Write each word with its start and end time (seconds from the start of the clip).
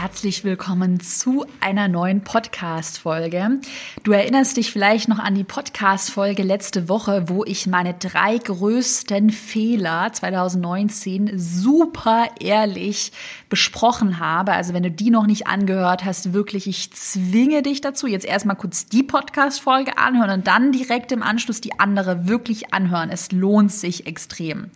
herzlich 0.00 0.44
willkommen 0.44 0.98
zu 0.98 1.44
einer 1.60 1.86
neuen 1.86 2.24
Podcast-Folge. 2.24 3.60
Du 4.02 4.12
erinnerst 4.12 4.56
dich 4.56 4.72
vielleicht 4.72 5.10
noch 5.10 5.18
an 5.18 5.34
die 5.34 5.44
Podcast-Folge 5.44 6.42
letzte 6.42 6.88
Woche, 6.88 7.28
wo 7.28 7.44
ich 7.44 7.66
meine 7.66 7.92
drei 7.92 8.38
größten 8.38 9.28
Fehler 9.28 10.10
2019 10.10 11.38
super 11.38 12.28
ehrlich 12.40 13.12
besprochen 13.50 14.18
habe. 14.18 14.52
Also 14.52 14.72
wenn 14.72 14.84
du 14.84 14.90
die 14.90 15.10
noch 15.10 15.26
nicht 15.26 15.48
angehört 15.48 16.06
hast, 16.06 16.32
wirklich, 16.32 16.66
ich 16.66 16.94
zwinge 16.94 17.60
dich 17.60 17.82
dazu, 17.82 18.06
jetzt 18.06 18.24
erstmal 18.24 18.56
kurz 18.56 18.86
die 18.86 19.02
Podcast-Folge 19.02 19.98
anhören 19.98 20.30
und 20.30 20.46
dann 20.46 20.72
direkt 20.72 21.12
im 21.12 21.22
Anschluss 21.22 21.60
die 21.60 21.78
andere 21.78 22.26
wirklich 22.26 22.72
anhören. 22.72 23.10
Es 23.10 23.32
lohnt 23.32 23.70
sich 23.70 24.06
extrem. 24.06 24.70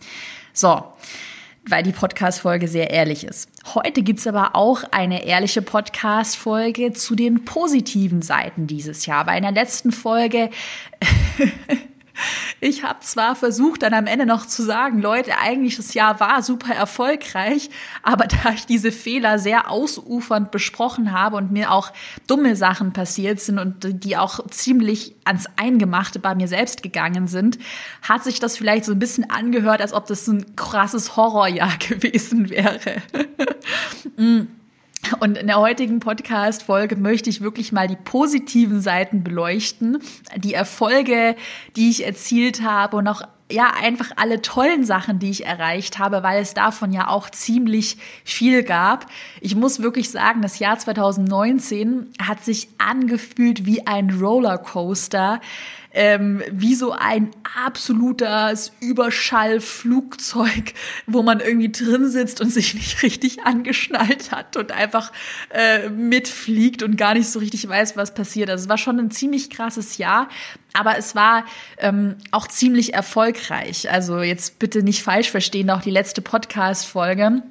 So 0.53 0.83
weil 1.67 1.83
die 1.83 1.91
Podcast-Folge 1.91 2.67
sehr 2.67 2.91
ehrlich 2.91 3.23
ist. 3.23 3.49
Heute 3.73 4.03
gibt's 4.03 4.27
aber 4.27 4.55
auch 4.55 4.83
eine 4.91 5.25
ehrliche 5.25 5.61
Podcast-Folge 5.61 6.93
zu 6.93 7.15
den 7.15 7.45
positiven 7.45 8.21
Seiten 8.21 8.67
dieses 8.67 9.05
Jahr. 9.05 9.25
Bei 9.25 9.31
einer 9.31 9.51
letzten 9.51 9.91
Folge 9.91 10.49
Ich 12.61 12.83
habe 12.83 12.99
zwar 13.01 13.35
versucht, 13.35 13.83
dann 13.83 13.93
am 13.93 14.07
Ende 14.07 14.25
noch 14.25 14.45
zu 14.45 14.63
sagen, 14.63 15.01
Leute, 15.01 15.37
eigentlich 15.37 15.77
das 15.77 15.93
Jahr 15.93 16.19
war 16.19 16.41
super 16.41 16.73
erfolgreich, 16.73 17.69
aber 18.03 18.27
da 18.43 18.51
ich 18.51 18.65
diese 18.65 18.91
Fehler 18.91 19.39
sehr 19.39 19.69
ausufernd 19.69 20.51
besprochen 20.51 21.11
habe 21.11 21.37
und 21.37 21.51
mir 21.51 21.71
auch 21.71 21.91
dumme 22.27 22.55
Sachen 22.55 22.93
passiert 22.93 23.39
sind 23.39 23.59
und 23.59 24.03
die 24.03 24.17
auch 24.17 24.45
ziemlich 24.49 25.15
ans 25.25 25.47
Eingemachte 25.55 26.19
bei 26.19 26.35
mir 26.35 26.47
selbst 26.47 26.83
gegangen 26.83 27.27
sind, 27.27 27.57
hat 28.01 28.23
sich 28.23 28.39
das 28.39 28.57
vielleicht 28.57 28.85
so 28.85 28.91
ein 28.91 28.99
bisschen 28.99 29.29
angehört, 29.29 29.81
als 29.81 29.93
ob 29.93 30.07
das 30.07 30.27
ein 30.27 30.55
krasses 30.55 31.15
Horrorjahr 31.15 31.77
gewesen 31.79 32.49
wäre. 32.49 33.01
Und 35.19 35.37
in 35.37 35.47
der 35.47 35.59
heutigen 35.59 35.99
Podcast-Folge 35.99 36.95
möchte 36.95 37.29
ich 37.29 37.41
wirklich 37.41 37.71
mal 37.71 37.87
die 37.87 37.95
positiven 37.95 38.81
Seiten 38.81 39.23
beleuchten, 39.23 39.99
die 40.35 40.53
Erfolge, 40.53 41.35
die 41.75 41.89
ich 41.89 42.05
erzielt 42.05 42.61
habe 42.61 42.97
und 42.97 43.07
auch 43.07 43.21
ja, 43.51 43.71
einfach 43.79 44.09
alle 44.15 44.41
tollen 44.41 44.83
Sachen, 44.83 45.19
die 45.19 45.29
ich 45.29 45.45
erreicht 45.45 45.99
habe, 45.99 46.23
weil 46.23 46.41
es 46.41 46.55
davon 46.55 46.91
ja 46.91 47.09
auch 47.09 47.29
ziemlich 47.29 47.97
viel 48.23 48.63
gab. 48.63 49.05
Ich 49.39 49.55
muss 49.55 49.81
wirklich 49.81 50.09
sagen, 50.09 50.41
das 50.41 50.57
Jahr 50.57 50.79
2019 50.79 52.09
hat 52.19 52.43
sich 52.43 52.69
angefühlt 52.79 53.67
wie 53.67 53.85
ein 53.85 54.09
Rollercoaster 54.09 55.41
ähm, 55.95 56.43
wie 56.51 56.75
so 56.75 56.91
ein 56.91 57.31
absolutes 57.63 58.73
Überschallflugzeug, 58.81 60.73
wo 61.07 61.23
man 61.23 61.39
irgendwie 61.39 61.71
drin 61.71 62.09
sitzt 62.09 62.41
und 62.41 62.51
sich 62.51 62.73
nicht 62.73 63.01
richtig 63.03 63.45
angeschnallt 63.45 64.31
hat 64.31 64.57
und 64.57 64.73
einfach 64.73 65.11
äh, 65.49 65.89
mitfliegt 65.89 66.83
und 66.83 66.97
gar 66.97 67.13
nicht 67.13 67.29
so 67.29 67.39
richtig 67.39 67.67
weiß, 67.67 67.95
was 67.95 68.13
passiert. 68.13 68.49
Also 68.49 68.65
es 68.65 68.69
war 68.69 68.77
schon 68.77 68.99
ein 68.99 69.09
ziemlich 69.09 69.49
krasses 69.49 69.97
Jahr, 69.97 70.27
aber 70.73 70.97
es 70.97 71.15
war 71.15 71.45
ähm, 71.77 72.17
auch 72.31 72.47
ziemlich 72.47 72.93
erfolgreich. 72.93 73.89
Also 73.89 74.19
jetzt 74.19 74.59
bitte 74.59 74.83
nicht 74.83 75.01
falsch 75.01 75.31
verstehen, 75.31 75.69
auch 75.69 75.81
die 75.81 75.91
letzte 75.91 76.21
Podcast-Folge 76.21 77.41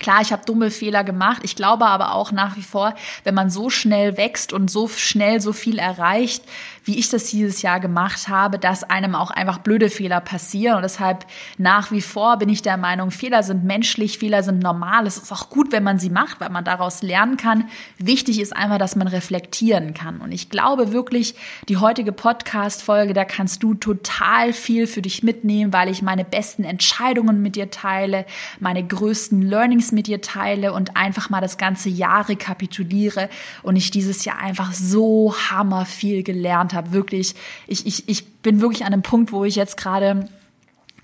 Klar, 0.00 0.20
ich 0.22 0.32
habe 0.32 0.44
dumme 0.44 0.70
Fehler 0.70 1.04
gemacht. 1.04 1.42
Ich 1.44 1.54
glaube 1.54 1.86
aber 1.86 2.14
auch 2.14 2.32
nach 2.32 2.56
wie 2.56 2.62
vor, 2.62 2.94
wenn 3.22 3.34
man 3.34 3.48
so 3.48 3.70
schnell 3.70 4.16
wächst 4.16 4.52
und 4.52 4.70
so 4.70 4.88
schnell 4.88 5.40
so 5.40 5.52
viel 5.52 5.78
erreicht, 5.78 6.42
wie 6.84 6.98
ich 6.98 7.08
das 7.08 7.24
dieses 7.24 7.62
Jahr 7.62 7.80
gemacht 7.80 8.28
habe, 8.28 8.58
dass 8.58 8.84
einem 8.84 9.14
auch 9.14 9.30
einfach 9.30 9.58
blöde 9.58 9.88
Fehler 9.88 10.20
passieren. 10.20 10.76
Und 10.76 10.82
deshalb 10.82 11.26
nach 11.56 11.90
wie 11.90 12.02
vor 12.02 12.36
bin 12.36 12.50
ich 12.50 12.60
der 12.60 12.76
Meinung, 12.76 13.10
Fehler 13.10 13.42
sind 13.42 13.64
menschlich, 13.64 14.18
Fehler 14.18 14.42
sind 14.42 14.62
normal. 14.62 15.06
Es 15.06 15.16
ist 15.16 15.32
auch 15.32 15.48
gut, 15.48 15.72
wenn 15.72 15.82
man 15.82 15.98
sie 15.98 16.10
macht, 16.10 16.40
weil 16.40 16.50
man 16.50 16.64
daraus 16.64 17.02
lernen 17.02 17.38
kann. 17.38 17.68
Wichtig 17.98 18.38
ist 18.38 18.54
einfach, 18.54 18.78
dass 18.78 18.96
man 18.96 19.08
reflektieren 19.08 19.94
kann. 19.94 20.20
Und 20.20 20.32
ich 20.32 20.50
glaube 20.50 20.92
wirklich, 20.92 21.34
die 21.68 21.78
heutige 21.78 22.12
Podcast-Folge, 22.12 23.14
da 23.14 23.24
kannst 23.24 23.62
du 23.62 23.74
total 23.74 24.52
viel 24.52 24.86
für 24.86 25.00
dich 25.00 25.22
mitnehmen, 25.22 25.72
weil 25.72 25.88
ich 25.88 26.02
meine 26.02 26.24
besten 26.24 26.64
Entscheidungen 26.64 27.40
mit 27.40 27.56
dir 27.56 27.70
teile, 27.70 28.26
meine 28.60 28.86
größten 28.86 29.40
Learnings 29.40 29.92
mit 29.92 30.06
dir 30.06 30.20
teile 30.20 30.74
und 30.74 30.96
einfach 30.96 31.30
mal 31.30 31.40
das 31.40 31.56
ganze 31.56 31.88
Jahr 31.88 32.28
rekapituliere 32.28 33.30
und 33.62 33.76
ich 33.76 33.90
dieses 33.90 34.26
Jahr 34.26 34.38
einfach 34.38 34.72
so 34.72 35.34
hammer 35.50 35.86
viel 35.86 36.22
gelernt 36.22 36.73
habe. 36.74 36.92
Wirklich, 36.92 37.34
ich, 37.66 37.86
ich, 37.86 38.08
ich 38.08 38.26
bin 38.42 38.60
wirklich 38.60 38.84
an 38.84 38.92
einem 38.92 39.02
Punkt, 39.02 39.32
wo 39.32 39.44
ich 39.44 39.56
jetzt 39.56 39.76
gerade 39.76 40.28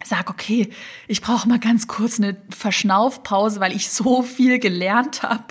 sag, 0.02 0.30
okay, 0.30 0.70
ich 1.08 1.20
brauche 1.20 1.46
mal 1.48 1.58
ganz 1.58 1.86
kurz 1.86 2.18
eine 2.18 2.36
Verschnaufpause, 2.48 3.60
weil 3.60 3.76
ich 3.76 3.90
so 3.90 4.22
viel 4.22 4.58
gelernt 4.58 5.22
habe 5.22 5.44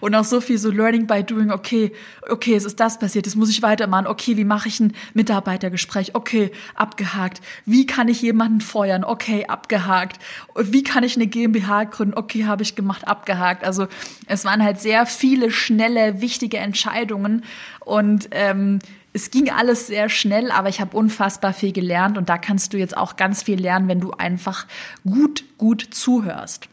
und 0.00 0.14
auch 0.14 0.24
so 0.24 0.40
viel 0.40 0.58
so 0.58 0.70
Learning 0.70 1.06
by 1.06 1.24
Doing. 1.24 1.50
Okay, 1.50 1.92
okay, 2.28 2.54
es 2.54 2.64
ist 2.64 2.78
das 2.78 2.98
passiert, 2.98 3.26
jetzt 3.26 3.34
muss 3.34 3.50
ich 3.50 3.62
weitermachen. 3.62 4.06
Okay, 4.06 4.36
wie 4.36 4.44
mache 4.44 4.68
ich 4.68 4.78
ein 4.78 4.94
Mitarbeitergespräch? 5.14 6.14
Okay, 6.14 6.52
abgehakt. 6.74 7.40
Wie 7.64 7.86
kann 7.86 8.06
ich 8.06 8.22
jemanden 8.22 8.60
feuern? 8.60 9.02
Okay, 9.02 9.46
abgehakt. 9.46 10.20
Wie 10.56 10.84
kann 10.84 11.02
ich 11.02 11.16
eine 11.16 11.26
GmbH 11.26 11.84
gründen? 11.84 12.14
Okay, 12.16 12.44
habe 12.44 12.62
ich 12.62 12.76
gemacht, 12.76 13.08
abgehakt. 13.08 13.64
Also 13.64 13.88
es 14.26 14.44
waren 14.44 14.62
halt 14.62 14.80
sehr 14.80 15.06
viele 15.06 15.50
schnelle, 15.50 16.20
wichtige 16.20 16.58
Entscheidungen 16.58 17.44
und 17.80 18.28
ähm, 18.30 18.78
es 19.16 19.30
ging 19.30 19.50
alles 19.50 19.86
sehr 19.86 20.10
schnell, 20.10 20.50
aber 20.50 20.68
ich 20.68 20.80
habe 20.80 20.94
unfassbar 20.94 21.54
viel 21.54 21.72
gelernt 21.72 22.18
und 22.18 22.28
da 22.28 22.36
kannst 22.36 22.74
du 22.74 22.76
jetzt 22.76 22.96
auch 22.96 23.16
ganz 23.16 23.42
viel 23.42 23.58
lernen, 23.58 23.88
wenn 23.88 23.98
du 23.98 24.12
einfach 24.12 24.66
gut, 25.04 25.42
gut 25.56 25.88
zuhörst. 25.90 26.68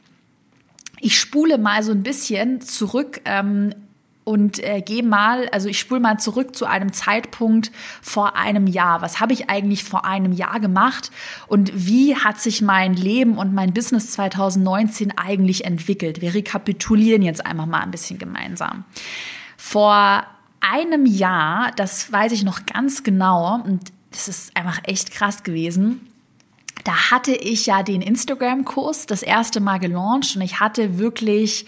Ich 1.00 1.18
spule 1.18 1.58
mal 1.58 1.82
so 1.84 1.94
ein 1.94 2.04
bisschen 2.04 2.60
zurück 2.60 3.22
ähm, 3.24 3.74
und 4.26 4.62
äh, 4.62 4.82
gehe 4.82 5.04
mal, 5.04 5.48
also 5.50 5.70
ich 5.70 5.80
spule 5.80 6.02
mal 6.02 6.18
zurück 6.20 6.54
zu 6.54 6.66
einem 6.66 6.92
Zeitpunkt 6.92 7.72
vor 8.02 8.36
einem 8.36 8.68
Jahr. 8.68 9.02
Was 9.02 9.22
habe 9.22 9.32
ich 9.32 9.50
eigentlich 9.50 9.86
vor 9.86 10.04
einem 10.04 10.34
Jahr 10.34 10.60
gemacht 10.60 11.12
und 11.48 11.72
wie 11.74 12.18
hat 12.18 12.42
sich 12.42 12.62
mein 12.62 12.94
Leben 12.94 13.38
und 13.38 13.54
mein 13.54 13.74
Business 13.74 14.12
2019 14.12 15.18
eigentlich 15.18 15.64
entwickelt? 15.64 16.20
Wir 16.20 16.34
rekapitulieren 16.34 17.22
jetzt 17.22 17.46
einfach 17.46 17.68
mal 17.68 17.82
ein 17.82 17.92
bisschen 17.92 18.20
gemeinsam. 18.20 18.84
Vor 19.56 20.26
einem 20.64 21.06
Jahr, 21.06 21.72
das 21.76 22.12
weiß 22.12 22.32
ich 22.32 22.44
noch 22.44 22.66
ganz 22.66 23.04
genau, 23.04 23.62
und 23.64 23.92
das 24.12 24.28
ist 24.28 24.56
einfach 24.56 24.80
echt 24.84 25.12
krass 25.12 25.44
gewesen. 25.44 26.08
Da 26.84 27.12
hatte 27.12 27.34
ich 27.34 27.66
ja 27.66 27.84
den 27.84 28.02
Instagram-Kurs 28.02 29.06
das 29.06 29.24
erste 29.24 29.60
Mal 29.60 29.80
gelauncht 29.80 30.36
und 30.36 30.42
ich 30.42 30.60
hatte 30.60 30.98
wirklich 30.98 31.66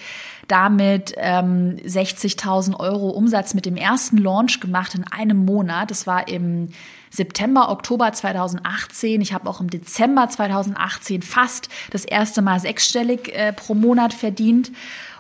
damit 0.48 1.14
ähm, 1.18 1.78
60.000 1.86 2.80
Euro 2.80 3.10
Umsatz 3.10 3.54
mit 3.54 3.66
dem 3.66 3.78
ersten 3.78 4.18
Launch 4.18 4.60
gemacht 4.60 4.94
in 4.96 5.06
einem 5.06 5.46
Monat. 5.46 5.90
Das 5.90 6.06
war 6.06 6.28
im 6.28 6.70
September, 7.10 7.70
Oktober 7.70 8.12
2018. 8.12 9.22
Ich 9.22 9.34
habe 9.34 9.50
auch 9.50 9.62
im 9.62 9.70
Dezember 9.70 10.30
2018 10.30 11.22
fast 11.22 11.70
das 11.92 12.06
erste 12.06 12.42
Mal 12.42 12.60
sechsstellig 12.60 13.34
äh, 13.34 13.54
pro 13.54 13.74
Monat 13.74 14.14
verdient. 14.14 14.72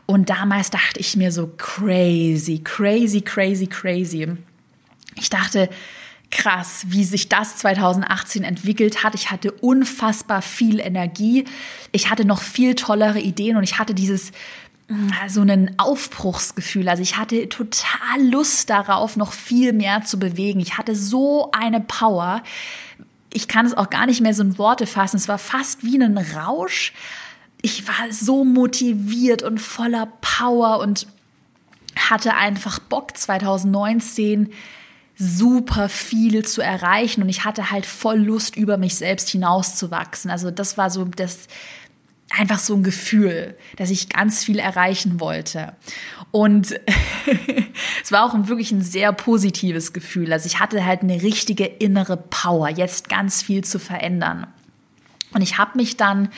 Und 0.05 0.29
damals 0.29 0.69
dachte 0.69 0.99
ich 0.99 1.15
mir 1.15 1.31
so 1.31 1.47
crazy, 1.57 2.59
crazy, 2.63 3.21
crazy, 3.21 3.67
crazy. 3.67 4.27
Ich 5.15 5.29
dachte, 5.29 5.69
krass, 6.29 6.85
wie 6.87 7.03
sich 7.03 7.29
das 7.29 7.57
2018 7.57 8.43
entwickelt 8.43 9.03
hat. 9.03 9.15
Ich 9.15 9.31
hatte 9.31 9.51
unfassbar 9.51 10.41
viel 10.41 10.79
Energie. 10.79 11.45
Ich 11.91 12.09
hatte 12.09 12.25
noch 12.25 12.41
viel 12.41 12.75
tollere 12.75 13.19
Ideen 13.19 13.57
und 13.57 13.63
ich 13.63 13.79
hatte 13.79 13.93
dieses 13.93 14.31
mm, 14.87 15.09
so 15.27 15.41
ein 15.41 15.73
Aufbruchsgefühl. 15.77 16.89
Also 16.89 17.01
ich 17.01 17.17
hatte 17.17 17.47
total 17.49 18.21
Lust 18.21 18.69
darauf, 18.69 19.15
noch 19.15 19.33
viel 19.33 19.73
mehr 19.73 20.03
zu 20.03 20.19
bewegen. 20.19 20.59
Ich 20.59 20.77
hatte 20.77 20.95
so 20.95 21.51
eine 21.51 21.79
Power. 21.79 22.43
Ich 23.33 23.47
kann 23.47 23.65
es 23.65 23.73
auch 23.73 23.89
gar 23.89 24.05
nicht 24.05 24.21
mehr 24.21 24.33
so 24.33 24.43
in 24.43 24.57
Worte 24.57 24.87
fassen. 24.87 25.17
Es 25.17 25.27
war 25.27 25.37
fast 25.37 25.83
wie 25.83 25.97
ein 25.97 26.17
Rausch 26.17 26.93
ich 27.65 27.87
war 27.87 28.11
so 28.11 28.45
motiviert 28.45 29.41
und 29.41 29.57
voller 29.57 30.07
Power 30.21 30.77
und 30.81 31.07
hatte 31.95 32.35
einfach 32.35 32.77
Bock 32.77 33.17
2019 33.17 34.53
super 35.17 35.89
viel 35.89 36.45
zu 36.45 36.61
erreichen 36.61 37.23
und 37.23 37.29
ich 37.29 37.43
hatte 37.43 37.71
halt 37.71 37.87
voll 37.87 38.19
Lust 38.19 38.55
über 38.55 38.77
mich 38.77 38.93
selbst 38.93 39.29
hinauszuwachsen. 39.29 40.29
Also 40.29 40.51
das 40.51 40.77
war 40.77 40.91
so 40.91 41.05
das 41.05 41.47
einfach 42.29 42.59
so 42.59 42.75
ein 42.75 42.83
Gefühl, 42.83 43.57
dass 43.77 43.89
ich 43.89 44.09
ganz 44.09 44.43
viel 44.43 44.59
erreichen 44.59 45.19
wollte. 45.19 45.75
Und 46.29 46.79
es 48.03 48.11
war 48.11 48.25
auch 48.25 48.47
wirklich 48.47 48.71
ein 48.73 48.83
sehr 48.83 49.11
positives 49.11 49.91
Gefühl. 49.91 50.31
Also 50.33 50.45
ich 50.45 50.59
hatte 50.59 50.85
halt 50.85 51.01
eine 51.01 51.23
richtige 51.23 51.65
innere 51.65 52.17
Power, 52.17 52.69
jetzt 52.69 53.09
ganz 53.09 53.41
viel 53.41 53.63
zu 53.63 53.79
verändern. 53.79 54.45
Und 55.33 55.41
ich 55.41 55.57
habe 55.57 55.77
mich 55.77 55.97
dann 55.97 56.29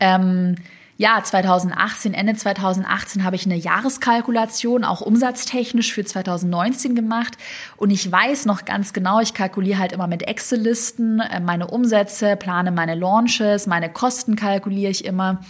ähm, 0.00 0.56
ja, 0.96 1.20
2018, 1.22 2.14
Ende 2.14 2.36
2018 2.36 3.24
habe 3.24 3.34
ich 3.34 3.46
eine 3.46 3.56
Jahreskalkulation, 3.56 4.84
auch 4.84 5.00
umsatztechnisch 5.00 5.92
für 5.92 6.04
2019 6.04 6.94
gemacht. 6.94 7.36
Und 7.76 7.90
ich 7.90 8.10
weiß 8.10 8.46
noch 8.46 8.64
ganz 8.64 8.92
genau, 8.92 9.18
ich 9.18 9.34
kalkuliere 9.34 9.78
halt 9.78 9.92
immer 9.92 10.06
mit 10.06 10.22
Excel-Listen 10.22 11.18
äh, 11.20 11.40
meine 11.40 11.66
Umsätze, 11.66 12.36
plane 12.36 12.70
meine 12.70 12.94
Launches, 12.94 13.66
meine 13.66 13.90
Kosten 13.90 14.36
kalkuliere 14.36 14.92
ich 14.92 15.04
immer 15.04 15.40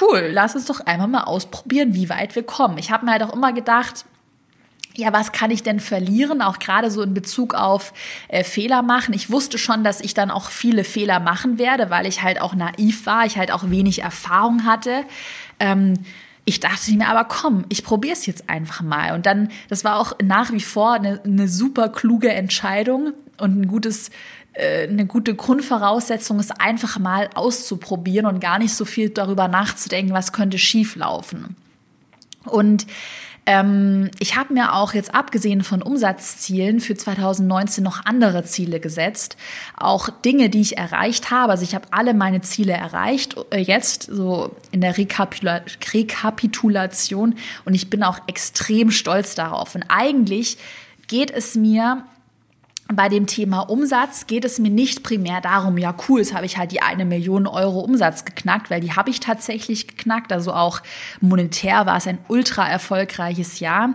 cool, 0.00 0.30
lass 0.32 0.54
uns 0.54 0.66
doch 0.66 0.80
einmal 0.80 1.08
mal 1.08 1.24
ausprobieren, 1.24 1.94
wie 1.94 2.08
weit 2.08 2.34
wir 2.34 2.42
kommen. 2.42 2.78
Ich 2.78 2.90
habe 2.90 3.06
mir 3.06 3.12
halt 3.12 3.22
auch 3.22 3.32
immer 3.32 3.52
gedacht, 3.52 4.04
ja, 4.96 5.12
was 5.12 5.32
kann 5.32 5.50
ich 5.50 5.62
denn 5.62 5.80
verlieren, 5.80 6.40
auch 6.42 6.58
gerade 6.58 6.90
so 6.90 7.02
in 7.02 7.14
Bezug 7.14 7.54
auf 7.54 7.92
äh, 8.28 8.44
Fehler 8.44 8.82
machen. 8.82 9.14
Ich 9.14 9.30
wusste 9.30 9.58
schon, 9.58 9.84
dass 9.84 10.00
ich 10.00 10.14
dann 10.14 10.30
auch 10.30 10.50
viele 10.50 10.84
Fehler 10.84 11.20
machen 11.20 11.58
werde, 11.58 11.90
weil 11.90 12.06
ich 12.06 12.22
halt 12.22 12.40
auch 12.40 12.54
naiv 12.54 13.06
war, 13.06 13.26
ich 13.26 13.36
halt 13.36 13.52
auch 13.52 13.68
wenig 13.70 14.02
Erfahrung 14.02 14.64
hatte. 14.64 15.04
Ähm, 15.60 15.94
ich 16.46 16.60
dachte 16.60 16.92
mir 16.92 17.08
aber, 17.08 17.24
komm, 17.24 17.64
ich 17.68 17.84
probiere 17.84 18.14
es 18.14 18.24
jetzt 18.24 18.48
einfach 18.48 18.80
mal. 18.80 19.14
Und 19.14 19.26
dann, 19.26 19.50
das 19.68 19.84
war 19.84 19.98
auch 19.98 20.14
nach 20.22 20.52
wie 20.52 20.60
vor 20.60 20.94
eine, 20.94 21.20
eine 21.24 21.48
super 21.48 21.88
kluge 21.88 22.32
Entscheidung 22.32 23.12
und 23.38 23.60
ein 23.60 23.68
gutes, 23.68 24.10
äh, 24.52 24.88
eine 24.88 25.06
gute 25.06 25.34
Grundvoraussetzung 25.34 26.38
ist 26.40 26.60
einfach 26.60 26.98
mal 26.98 27.28
auszuprobieren 27.34 28.26
und 28.26 28.40
gar 28.40 28.58
nicht 28.58 28.74
so 28.74 28.84
viel 28.84 29.10
darüber 29.10 29.48
nachzudenken, 29.48 30.14
was 30.14 30.32
könnte 30.32 30.58
schief 30.58 30.96
laufen. 30.96 31.56
Und 32.44 32.86
ähm, 33.46 34.10
ich 34.18 34.36
habe 34.36 34.52
mir 34.52 34.74
auch 34.74 34.92
jetzt 34.92 35.14
abgesehen 35.14 35.62
von 35.62 35.80
Umsatzzielen 35.80 36.80
für 36.80 36.96
2019 36.96 37.82
noch 37.82 38.04
andere 38.04 38.44
Ziele 38.44 38.80
gesetzt. 38.80 39.36
Auch 39.76 40.08
Dinge, 40.10 40.50
die 40.50 40.60
ich 40.60 40.76
erreicht 40.76 41.30
habe. 41.30 41.52
Also 41.52 41.62
ich 41.62 41.74
habe 41.76 41.86
alle 41.92 42.12
meine 42.12 42.40
Ziele 42.40 42.72
erreicht, 42.72 43.36
äh, 43.52 43.58
jetzt 43.58 44.02
so 44.02 44.56
in 44.72 44.80
der 44.80 44.98
Rekapitula 44.98 45.62
Rekapitulation. 45.94 47.36
Und 47.64 47.74
ich 47.74 47.88
bin 47.88 48.02
auch 48.02 48.18
extrem 48.26 48.90
stolz 48.90 49.36
darauf. 49.36 49.76
Und 49.76 49.84
eigentlich 49.88 50.58
geht 51.06 51.30
es 51.30 51.54
mir 51.54 52.04
bei 52.92 53.08
dem 53.08 53.26
Thema 53.26 53.60
Umsatz 53.60 54.26
geht 54.26 54.44
es 54.44 54.58
mir 54.58 54.70
nicht 54.70 55.02
primär 55.02 55.40
darum, 55.40 55.76
ja 55.76 55.94
cool, 56.08 56.20
jetzt 56.20 56.34
habe 56.34 56.46
ich 56.46 56.56
halt 56.56 56.70
die 56.70 56.82
eine 56.82 57.04
Million 57.04 57.46
Euro 57.46 57.80
Umsatz 57.80 58.24
geknackt, 58.24 58.70
weil 58.70 58.80
die 58.80 58.92
habe 58.92 59.10
ich 59.10 59.18
tatsächlich 59.18 59.88
geknackt. 59.88 60.32
Also 60.32 60.52
auch 60.52 60.80
monetär 61.20 61.86
war 61.86 61.96
es 61.96 62.06
ein 62.06 62.18
ultra 62.28 62.68
erfolgreiches 62.68 63.58
Jahr. 63.58 63.94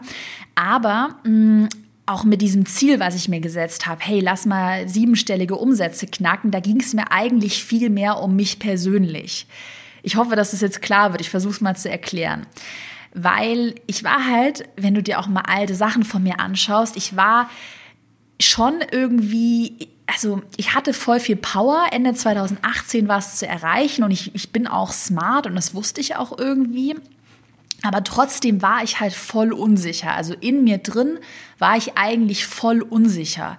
Aber 0.55 1.15
mh, 1.23 1.29
mm, 1.29 1.69
auch 2.05 2.25
mit 2.25 2.41
diesem 2.41 2.65
Ziel, 2.65 2.99
was 2.99 3.15
ich 3.15 3.29
mir 3.29 3.39
gesetzt 3.39 3.87
habe, 3.87 4.01
hey, 4.03 4.19
lass 4.19 4.45
mal 4.45 4.89
siebenstellige 4.89 5.55
Umsätze 5.55 6.07
knacken, 6.07 6.51
da 6.51 6.59
ging 6.59 6.81
es 6.81 6.93
mir 6.93 7.11
eigentlich 7.11 7.63
viel 7.63 7.89
mehr 7.89 8.19
um 8.19 8.35
mich 8.35 8.59
persönlich. 8.59 9.47
Ich 10.03 10.17
hoffe, 10.17 10.35
dass 10.35 10.51
es 10.51 10.59
jetzt 10.61 10.81
klar 10.81 11.11
wird. 11.11 11.21
Ich 11.21 11.29
versuche 11.29 11.53
es 11.53 11.61
mal 11.61 11.75
zu 11.75 11.89
erklären. 11.89 12.47
Weil 13.13 13.75
ich 13.87 14.03
war 14.03 14.27
halt, 14.27 14.65
wenn 14.75 14.93
du 14.93 15.03
dir 15.03 15.19
auch 15.19 15.27
mal 15.27 15.41
alte 15.41 15.75
Sachen 15.75 16.03
von 16.03 16.23
mir 16.23 16.39
anschaust, 16.39 16.97
ich 16.97 17.15
war 17.15 17.49
schon 18.41 18.75
irgendwie, 18.91 19.89
also 20.07 20.41
ich 20.57 20.73
hatte 20.73 20.93
voll 20.93 21.19
viel 21.19 21.35
Power, 21.35 21.87
Ende 21.91 22.13
2018 22.13 23.07
war 23.07 23.19
es 23.19 23.37
zu 23.37 23.47
erreichen 23.47 24.03
und 24.03 24.11
ich, 24.11 24.33
ich 24.35 24.51
bin 24.51 24.67
auch 24.67 24.91
smart 24.91 25.47
und 25.47 25.55
das 25.55 25.73
wusste 25.73 26.01
ich 26.01 26.15
auch 26.15 26.37
irgendwie. 26.37 26.95
Aber 27.83 28.03
trotzdem 28.03 28.61
war 28.61 28.83
ich 28.83 28.99
halt 28.99 29.13
voll 29.13 29.53
unsicher. 29.53 30.13
Also 30.13 30.35
in 30.39 30.63
mir 30.63 30.77
drin 30.77 31.17
war 31.57 31.77
ich 31.77 31.97
eigentlich 31.97 32.45
voll 32.45 32.81
unsicher. 32.81 33.57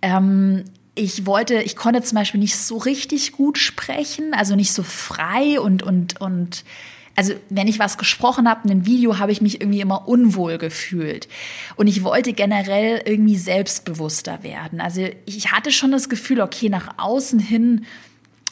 Ähm, 0.00 0.64
ich 0.94 1.26
wollte, 1.26 1.62
ich 1.62 1.76
konnte 1.76 2.02
zum 2.02 2.16
Beispiel 2.16 2.40
nicht 2.40 2.56
so 2.56 2.76
richtig 2.76 3.32
gut 3.32 3.58
sprechen, 3.58 4.34
also 4.34 4.56
nicht 4.56 4.72
so 4.72 4.82
frei 4.82 5.58
und, 5.58 5.82
und, 5.82 6.20
und 6.20 6.64
also 7.14 7.34
wenn 7.50 7.68
ich 7.68 7.78
was 7.78 7.98
gesprochen 7.98 8.48
habe 8.48 8.62
in 8.64 8.70
einem 8.70 8.86
Video, 8.86 9.18
habe 9.18 9.32
ich 9.32 9.42
mich 9.42 9.60
irgendwie 9.60 9.80
immer 9.80 10.08
unwohl 10.08 10.58
gefühlt. 10.58 11.28
Und 11.76 11.86
ich 11.86 12.04
wollte 12.04 12.32
generell 12.32 13.02
irgendwie 13.04 13.36
selbstbewusster 13.36 14.42
werden. 14.42 14.80
Also 14.80 15.08
ich 15.26 15.52
hatte 15.52 15.72
schon 15.72 15.92
das 15.92 16.08
Gefühl, 16.08 16.40
okay, 16.40 16.68
nach 16.68 16.94
außen 16.98 17.38
hin 17.38 17.84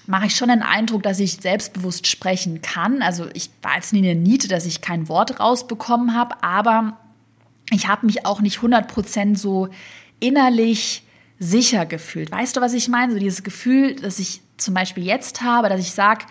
mache 0.06 0.26
ich 0.26 0.36
schon 0.36 0.48
den 0.48 0.62
Eindruck, 0.62 1.02
dass 1.04 1.20
ich 1.20 1.36
selbstbewusst 1.36 2.06
sprechen 2.06 2.62
kann. 2.62 3.00
Also 3.00 3.28
ich 3.32 3.50
war 3.62 3.76
jetzt 3.76 3.92
nie 3.92 4.06
eine 4.06 4.14
Niete, 4.14 4.48
dass 4.48 4.66
ich 4.66 4.80
kein 4.80 5.08
Wort 5.08 5.40
rausbekommen 5.40 6.14
habe, 6.14 6.42
aber 6.42 6.98
ich 7.70 7.88
habe 7.88 8.06
mich 8.06 8.26
auch 8.26 8.40
nicht 8.40 8.58
100% 8.58 9.36
so 9.36 9.68
innerlich 10.18 11.04
sicher 11.38 11.86
gefühlt. 11.86 12.30
Weißt 12.30 12.56
du, 12.56 12.60
was 12.60 12.74
ich 12.74 12.88
meine? 12.88 13.12
So 13.12 13.18
dieses 13.18 13.42
Gefühl, 13.42 13.94
dass 13.94 14.18
ich 14.18 14.42
zum 14.58 14.74
Beispiel 14.74 15.04
jetzt 15.04 15.42
habe, 15.42 15.68
dass 15.68 15.80
ich 15.80 15.92
sage, 15.92 16.26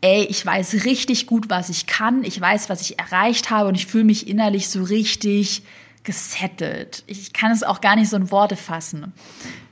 ey, 0.00 0.24
ich 0.24 0.44
weiß 0.44 0.84
richtig 0.84 1.26
gut, 1.26 1.50
was 1.50 1.68
ich 1.68 1.86
kann, 1.86 2.24
ich 2.24 2.40
weiß, 2.40 2.68
was 2.68 2.80
ich 2.82 2.98
erreicht 2.98 3.50
habe 3.50 3.68
und 3.68 3.74
ich 3.74 3.86
fühle 3.86 4.04
mich 4.04 4.28
innerlich 4.28 4.68
so 4.68 4.82
richtig 4.82 5.62
gesettelt. 6.02 7.04
Ich 7.06 7.32
kann 7.32 7.52
es 7.52 7.62
auch 7.62 7.80
gar 7.80 7.96
nicht 7.96 8.08
so 8.08 8.16
in 8.16 8.30
Worte 8.30 8.56
fassen. 8.56 9.12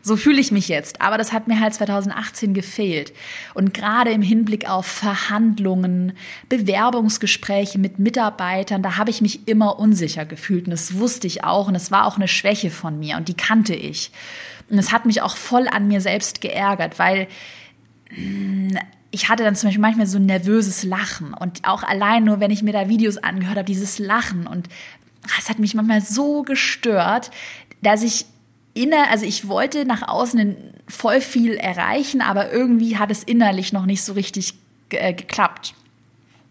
So 0.03 0.17
fühle 0.17 0.41
ich 0.41 0.53
mich 0.53 0.69
jetzt. 0.69 1.01
Aber 1.01 1.19
das 1.19 1.33
hat 1.33 1.49
mir 1.49 1.61
halt 1.61 1.75
2018 1.75 2.55
gefehlt. 2.55 3.13
Und 3.55 3.75
gerade 3.75 4.11
im 4.11 4.23
Hinblick 4.23 4.69
auf 4.69 4.87
Verhandlungen, 4.87 6.13
Bewerbungsgespräche 6.49 7.79
mit 7.79 7.99
Mitarbeitern, 7.99 8.83
da 8.83 8.97
habe 8.97 9.11
ich 9.11 9.21
mich 9.21 9.49
immer 9.49 9.79
unsicher 9.79 10.25
gefühlt. 10.25 10.67
Und 10.67 10.71
das 10.71 10.99
wusste 10.99 11.27
ich 11.27 11.45
auch. 11.45 11.69
Und 11.69 11.75
es 11.75 11.91
war 11.91 12.07
auch 12.07 12.17
eine 12.17 12.29
Schwäche 12.29 12.71
von 12.71 12.99
mir. 12.99 13.17
Und 13.17 13.29
die 13.29 13.37
kannte 13.37 13.75
ich. 13.75 14.11
Und 14.71 14.79
es 14.79 14.93
hat 14.93 15.07
mich 15.07 15.23
auch 15.23 15.37
voll 15.37 15.67
an 15.69 15.88
mir 15.88 16.00
selbst 16.00 16.41
geärgert, 16.41 16.99
weil 16.99 17.26
ich 19.11 19.29
hatte 19.29 19.45
dann 19.45 19.57
zum 19.57 19.69
Beispiel 19.69 19.81
manchmal 19.81 20.07
so 20.07 20.19
ein 20.19 20.27
nervöses 20.27 20.83
Lachen 20.83 21.35
und 21.35 21.67
auch 21.67 21.83
allein 21.83 22.25
nur, 22.25 22.41
wenn 22.41 22.50
ich 22.50 22.62
mir 22.62 22.73
da 22.73 22.88
Videos 22.88 23.17
angehört 23.19 23.57
habe, 23.57 23.67
dieses 23.67 23.99
Lachen 23.99 24.47
und 24.47 24.69
es 25.38 25.49
hat 25.49 25.59
mich 25.59 25.75
manchmal 25.75 26.00
so 26.00 26.43
gestört, 26.43 27.31
dass 27.83 28.03
ich 28.03 28.27
inner, 28.75 29.11
also 29.11 29.25
ich 29.25 29.49
wollte 29.49 29.85
nach 29.85 30.07
außen 30.07 30.57
voll 30.88 31.21
viel 31.21 31.55
erreichen, 31.55 32.21
aber 32.21 32.53
irgendwie 32.53 32.97
hat 32.99 33.11
es 33.11 33.23
innerlich 33.25 33.73
noch 33.73 33.87
nicht 33.87 34.03
so 34.03 34.12
richtig 34.12 34.55
äh, 34.91 35.12
geklappt. 35.12 35.75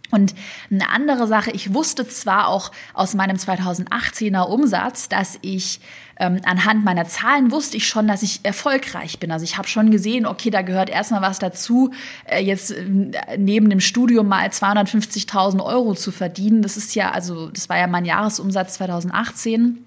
Und 0.10 0.34
eine 0.72 0.90
andere 0.90 1.28
Sache, 1.28 1.52
ich 1.52 1.74
wusste 1.74 2.08
zwar 2.08 2.48
auch 2.48 2.72
aus 2.94 3.14
meinem 3.14 3.38
2018er 3.38 4.44
Umsatz, 4.44 5.10
dass 5.10 5.38
ich 5.42 5.82
ähm, 6.20 6.40
anhand 6.46 6.84
meiner 6.84 7.06
Zahlen 7.06 7.52
wusste 7.52 7.78
ich 7.78 7.88
schon, 7.88 8.08
dass 8.08 8.24
ich 8.24 8.40
erfolgreich 8.44 9.20
bin. 9.20 9.32
Also 9.32 9.44
ich 9.44 9.58
habe 9.58 9.68
schon 9.68 9.92
gesehen, 9.92 10.26
okay, 10.26 10.50
da 10.50 10.62
gehört 10.62 10.90
erstmal 10.90 11.22
was 11.22 11.40
dazu, 11.40 11.92
äh, 12.26 12.40
jetzt 12.40 12.72
äh, 12.72 12.86
neben 13.38 13.70
dem 13.70 13.82
Studium 13.82 14.28
mal 14.28 14.48
250.000 14.48 15.64
Euro 15.64 15.94
zu 15.94 16.12
verdienen. 16.12 16.62
Das 16.62 16.78
ist 16.78 16.96
ja, 16.96 17.12
also 17.12 17.50
das 17.50 17.70
war 17.70 17.78
ja 17.78 17.88
mein 17.88 18.06
Jahresumsatz 18.06 18.76
2018. 18.76 19.86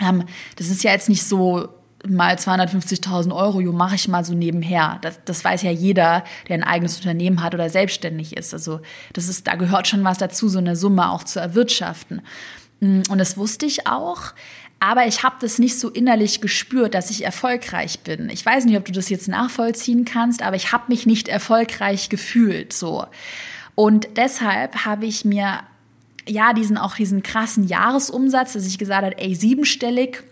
Ähm, 0.00 0.24
das 0.56 0.68
ist 0.68 0.84
ja 0.84 0.92
jetzt 0.92 1.08
nicht 1.08 1.24
so 1.24 1.68
mal 2.08 2.34
250.000 2.34 3.34
Euro, 3.34 3.60
jo, 3.60 3.72
mache 3.72 3.94
ich 3.94 4.08
mal 4.08 4.24
so 4.24 4.34
nebenher. 4.34 4.98
Das, 5.02 5.18
das 5.24 5.44
weiß 5.44 5.62
ja 5.62 5.70
jeder, 5.70 6.24
der 6.48 6.56
ein 6.56 6.64
eigenes 6.64 6.96
Unternehmen 6.96 7.42
hat 7.42 7.54
oder 7.54 7.70
selbstständig 7.70 8.36
ist. 8.36 8.52
Also 8.54 8.80
das 9.12 9.28
ist, 9.28 9.46
da 9.46 9.54
gehört 9.54 9.88
schon 9.88 10.04
was 10.04 10.18
dazu, 10.18 10.48
so 10.48 10.58
eine 10.58 10.76
Summe 10.76 11.10
auch 11.10 11.24
zu 11.24 11.40
erwirtschaften. 11.40 12.22
Mm, 12.80 13.02
und 13.10 13.18
das 13.18 13.36
wusste 13.36 13.66
ich 13.66 13.86
auch. 13.86 14.32
Aber 14.78 15.06
ich 15.06 15.22
habe 15.22 15.36
das 15.40 15.58
nicht 15.58 15.78
so 15.78 15.88
innerlich 15.88 16.40
gespürt, 16.40 16.94
dass 16.94 17.10
ich 17.10 17.24
erfolgreich 17.24 18.00
bin. 18.00 18.28
Ich 18.28 18.44
weiß 18.44 18.66
nicht, 18.66 18.76
ob 18.76 18.84
du 18.84 18.92
das 18.92 19.08
jetzt 19.08 19.26
nachvollziehen 19.26 20.04
kannst, 20.04 20.42
aber 20.42 20.56
ich 20.56 20.72
habe 20.72 20.84
mich 20.88 21.06
nicht 21.06 21.28
erfolgreich 21.28 22.10
gefühlt 22.10 22.72
so. 22.72 23.06
Und 23.74 24.08
deshalb 24.16 24.84
habe 24.84 25.06
ich 25.06 25.24
mir 25.24 25.60
ja 26.28 26.52
diesen 26.52 26.76
auch 26.76 26.96
diesen 26.96 27.22
krassen 27.22 27.66
Jahresumsatz, 27.66 28.52
dass 28.52 28.66
ich 28.66 28.78
gesagt 28.78 29.04
habe, 29.04 29.18
ey, 29.18 29.34
siebenstellig, 29.34 30.24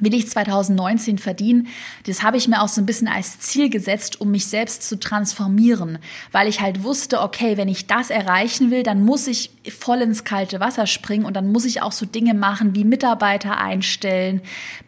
will 0.00 0.14
ich 0.14 0.28
2019 0.28 1.18
verdienen? 1.18 1.68
Das 2.06 2.22
habe 2.22 2.36
ich 2.36 2.48
mir 2.48 2.62
auch 2.62 2.68
so 2.68 2.80
ein 2.80 2.86
bisschen 2.86 3.08
als 3.08 3.38
Ziel 3.38 3.70
gesetzt, 3.70 4.20
um 4.20 4.30
mich 4.30 4.46
selbst 4.46 4.82
zu 4.88 4.98
transformieren, 4.98 5.98
weil 6.32 6.48
ich 6.48 6.60
halt 6.60 6.82
wusste, 6.82 7.20
okay, 7.20 7.56
wenn 7.56 7.68
ich 7.68 7.86
das 7.86 8.10
erreichen 8.10 8.70
will, 8.70 8.82
dann 8.82 9.04
muss 9.04 9.26
ich 9.26 9.50
voll 9.78 10.02
ins 10.02 10.24
kalte 10.24 10.60
Wasser 10.60 10.86
springen 10.86 11.24
und 11.24 11.34
dann 11.34 11.50
muss 11.50 11.64
ich 11.64 11.82
auch 11.82 11.92
so 11.92 12.06
Dinge 12.06 12.34
machen 12.34 12.74
wie 12.74 12.84
Mitarbeiter 12.84 13.58
einstellen, 13.58 14.42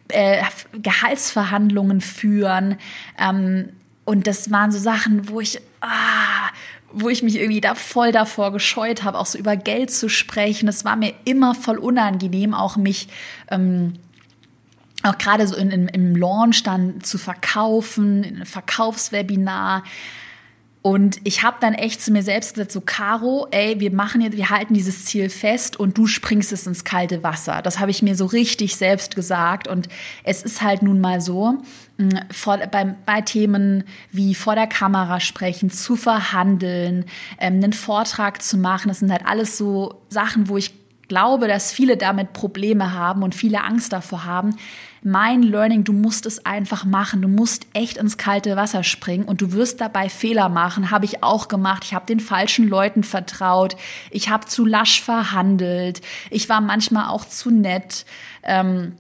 äh, 0.08 0.42
Gehaltsverhandlungen 0.72 2.00
führen. 2.00 2.76
Ähm, 3.18 3.70
und 4.04 4.26
das 4.26 4.50
waren 4.50 4.72
so 4.72 4.78
Sachen, 4.78 5.28
wo 5.28 5.40
ich, 5.40 5.60
ah, 5.80 6.50
wo 6.92 7.08
ich 7.08 7.22
mich 7.22 7.36
irgendwie 7.36 7.60
da 7.60 7.74
voll 7.74 8.12
davor 8.12 8.52
gescheut 8.52 9.02
habe, 9.02 9.18
auch 9.18 9.26
so 9.26 9.38
über 9.38 9.56
Geld 9.56 9.90
zu 9.90 10.08
sprechen. 10.08 10.68
Es 10.68 10.84
war 10.84 10.96
mir 10.96 11.12
immer 11.24 11.54
voll 11.54 11.78
unangenehm, 11.78 12.54
auch 12.54 12.76
mich 12.76 13.08
ähm, 13.50 13.94
auch 15.06 15.18
gerade 15.18 15.46
so 15.46 15.56
in, 15.56 15.70
in, 15.70 15.88
im 15.88 16.16
Launch 16.16 16.62
dann 16.62 17.02
zu 17.02 17.18
verkaufen, 17.18 18.24
in 18.24 18.36
einem 18.36 18.46
Verkaufswebinar. 18.46 19.84
Und 20.82 21.18
ich 21.24 21.42
habe 21.42 21.56
dann 21.60 21.74
echt 21.74 22.00
zu 22.00 22.12
mir 22.12 22.22
selbst 22.22 22.54
gesagt, 22.54 22.70
so 22.70 22.80
Caro, 22.80 23.48
ey, 23.50 23.80
wir 23.80 23.92
machen 23.92 24.20
jetzt, 24.20 24.36
wir 24.36 24.50
halten 24.50 24.72
dieses 24.72 25.04
Ziel 25.04 25.30
fest 25.30 25.80
und 25.80 25.98
du 25.98 26.06
springst 26.06 26.52
es 26.52 26.64
ins 26.64 26.84
kalte 26.84 27.24
Wasser. 27.24 27.60
Das 27.60 27.80
habe 27.80 27.90
ich 27.90 28.02
mir 28.02 28.14
so 28.14 28.26
richtig 28.26 28.76
selbst 28.76 29.16
gesagt. 29.16 29.66
Und 29.66 29.88
es 30.22 30.44
ist 30.44 30.62
halt 30.62 30.82
nun 30.82 31.00
mal 31.00 31.20
so, 31.20 31.58
vor, 32.30 32.58
bei, 32.58 32.94
bei 33.04 33.20
Themen 33.20 33.84
wie 34.12 34.34
vor 34.36 34.54
der 34.54 34.66
Kamera 34.66 35.18
sprechen, 35.18 35.70
zu 35.70 35.96
verhandeln, 35.96 37.06
ähm, 37.38 37.54
einen 37.54 37.72
Vortrag 37.72 38.40
zu 38.40 38.56
machen, 38.56 38.86
das 38.86 39.00
sind 39.00 39.10
halt 39.10 39.26
alles 39.26 39.58
so 39.58 40.02
Sachen, 40.08 40.48
wo 40.48 40.56
ich 40.56 40.72
glaube, 41.08 41.48
dass 41.48 41.72
viele 41.72 41.96
damit 41.96 42.32
Probleme 42.32 42.92
haben 42.92 43.22
und 43.22 43.34
viele 43.34 43.64
Angst 43.64 43.92
davor 43.92 44.24
haben. 44.24 44.56
Mein 45.08 45.44
Learning, 45.44 45.84
du 45.84 45.92
musst 45.92 46.26
es 46.26 46.44
einfach 46.44 46.84
machen. 46.84 47.22
Du 47.22 47.28
musst 47.28 47.68
echt 47.74 47.96
ins 47.96 48.16
kalte 48.16 48.56
Wasser 48.56 48.82
springen 48.82 49.22
und 49.22 49.40
du 49.40 49.52
wirst 49.52 49.80
dabei 49.80 50.08
Fehler 50.08 50.48
machen. 50.48 50.90
Habe 50.90 51.04
ich 51.04 51.22
auch 51.22 51.46
gemacht. 51.46 51.84
Ich 51.84 51.94
habe 51.94 52.06
den 52.06 52.18
falschen 52.18 52.66
Leuten 52.66 53.04
vertraut. 53.04 53.76
Ich 54.10 54.30
habe 54.30 54.46
zu 54.46 54.64
lasch 54.64 55.00
verhandelt. 55.00 56.00
Ich 56.28 56.48
war 56.48 56.60
manchmal 56.60 57.08
auch 57.08 57.24
zu 57.24 57.52
nett. 57.52 58.04
Ähm, 58.42 58.96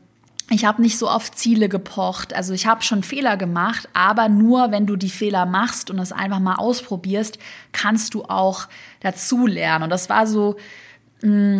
ich 0.48 0.64
habe 0.64 0.80
nicht 0.80 0.96
so 0.96 1.08
auf 1.08 1.32
Ziele 1.32 1.68
gepocht. 1.68 2.32
Also 2.34 2.54
ich 2.54 2.68
habe 2.68 2.84
schon 2.84 3.02
Fehler 3.02 3.36
gemacht, 3.36 3.88
aber 3.92 4.28
nur 4.28 4.70
wenn 4.70 4.86
du 4.86 4.94
die 4.94 5.10
Fehler 5.10 5.44
machst 5.44 5.90
und 5.90 5.96
das 5.96 6.12
einfach 6.12 6.38
mal 6.38 6.54
ausprobierst, 6.54 7.40
kannst 7.72 8.14
du 8.14 8.22
auch 8.26 8.68
dazu 9.00 9.48
lernen. 9.48 9.82
Und 9.82 9.90
das 9.90 10.08
war 10.08 10.28
so 10.28 10.54
mh, 11.22 11.56
mm, 11.56 11.58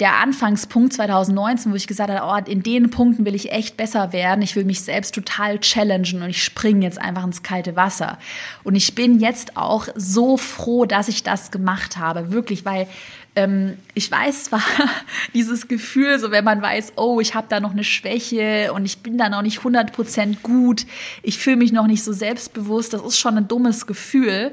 der 0.00 0.20
Anfangspunkt 0.20 0.92
2019, 0.92 1.72
wo 1.72 1.76
ich 1.76 1.88
gesagt 1.88 2.10
habe, 2.10 2.44
oh, 2.46 2.50
in 2.50 2.62
den 2.62 2.90
Punkten 2.90 3.24
will 3.24 3.34
ich 3.34 3.50
echt 3.50 3.76
besser 3.76 4.12
werden. 4.12 4.42
Ich 4.42 4.54
will 4.54 4.64
mich 4.64 4.82
selbst 4.82 5.14
total 5.14 5.58
challengen 5.58 6.22
und 6.22 6.30
ich 6.30 6.44
springe 6.44 6.84
jetzt 6.84 7.00
einfach 7.00 7.24
ins 7.24 7.42
kalte 7.42 7.74
Wasser. 7.74 8.18
Und 8.62 8.76
ich 8.76 8.94
bin 8.94 9.18
jetzt 9.18 9.56
auch 9.56 9.88
so 9.96 10.36
froh, 10.36 10.84
dass 10.84 11.08
ich 11.08 11.24
das 11.24 11.50
gemacht 11.50 11.96
habe, 11.96 12.30
wirklich, 12.30 12.64
weil 12.64 12.86
ähm, 13.34 13.76
ich 13.94 14.10
weiß 14.10 14.44
zwar 14.44 14.62
dieses 15.34 15.66
Gefühl, 15.66 16.20
so 16.20 16.30
wenn 16.30 16.44
man 16.44 16.62
weiß, 16.62 16.92
oh, 16.96 17.18
ich 17.18 17.34
habe 17.34 17.46
da 17.48 17.58
noch 17.58 17.72
eine 17.72 17.84
Schwäche 17.84 18.72
und 18.72 18.84
ich 18.84 18.98
bin 18.98 19.18
da 19.18 19.28
noch 19.28 19.42
nicht 19.42 19.60
100% 19.60 20.36
gut, 20.42 20.86
ich 21.22 21.38
fühle 21.38 21.56
mich 21.56 21.72
noch 21.72 21.88
nicht 21.88 22.04
so 22.04 22.12
selbstbewusst, 22.12 22.92
das 22.92 23.02
ist 23.02 23.18
schon 23.18 23.36
ein 23.36 23.48
dummes 23.48 23.86
Gefühl. 23.86 24.52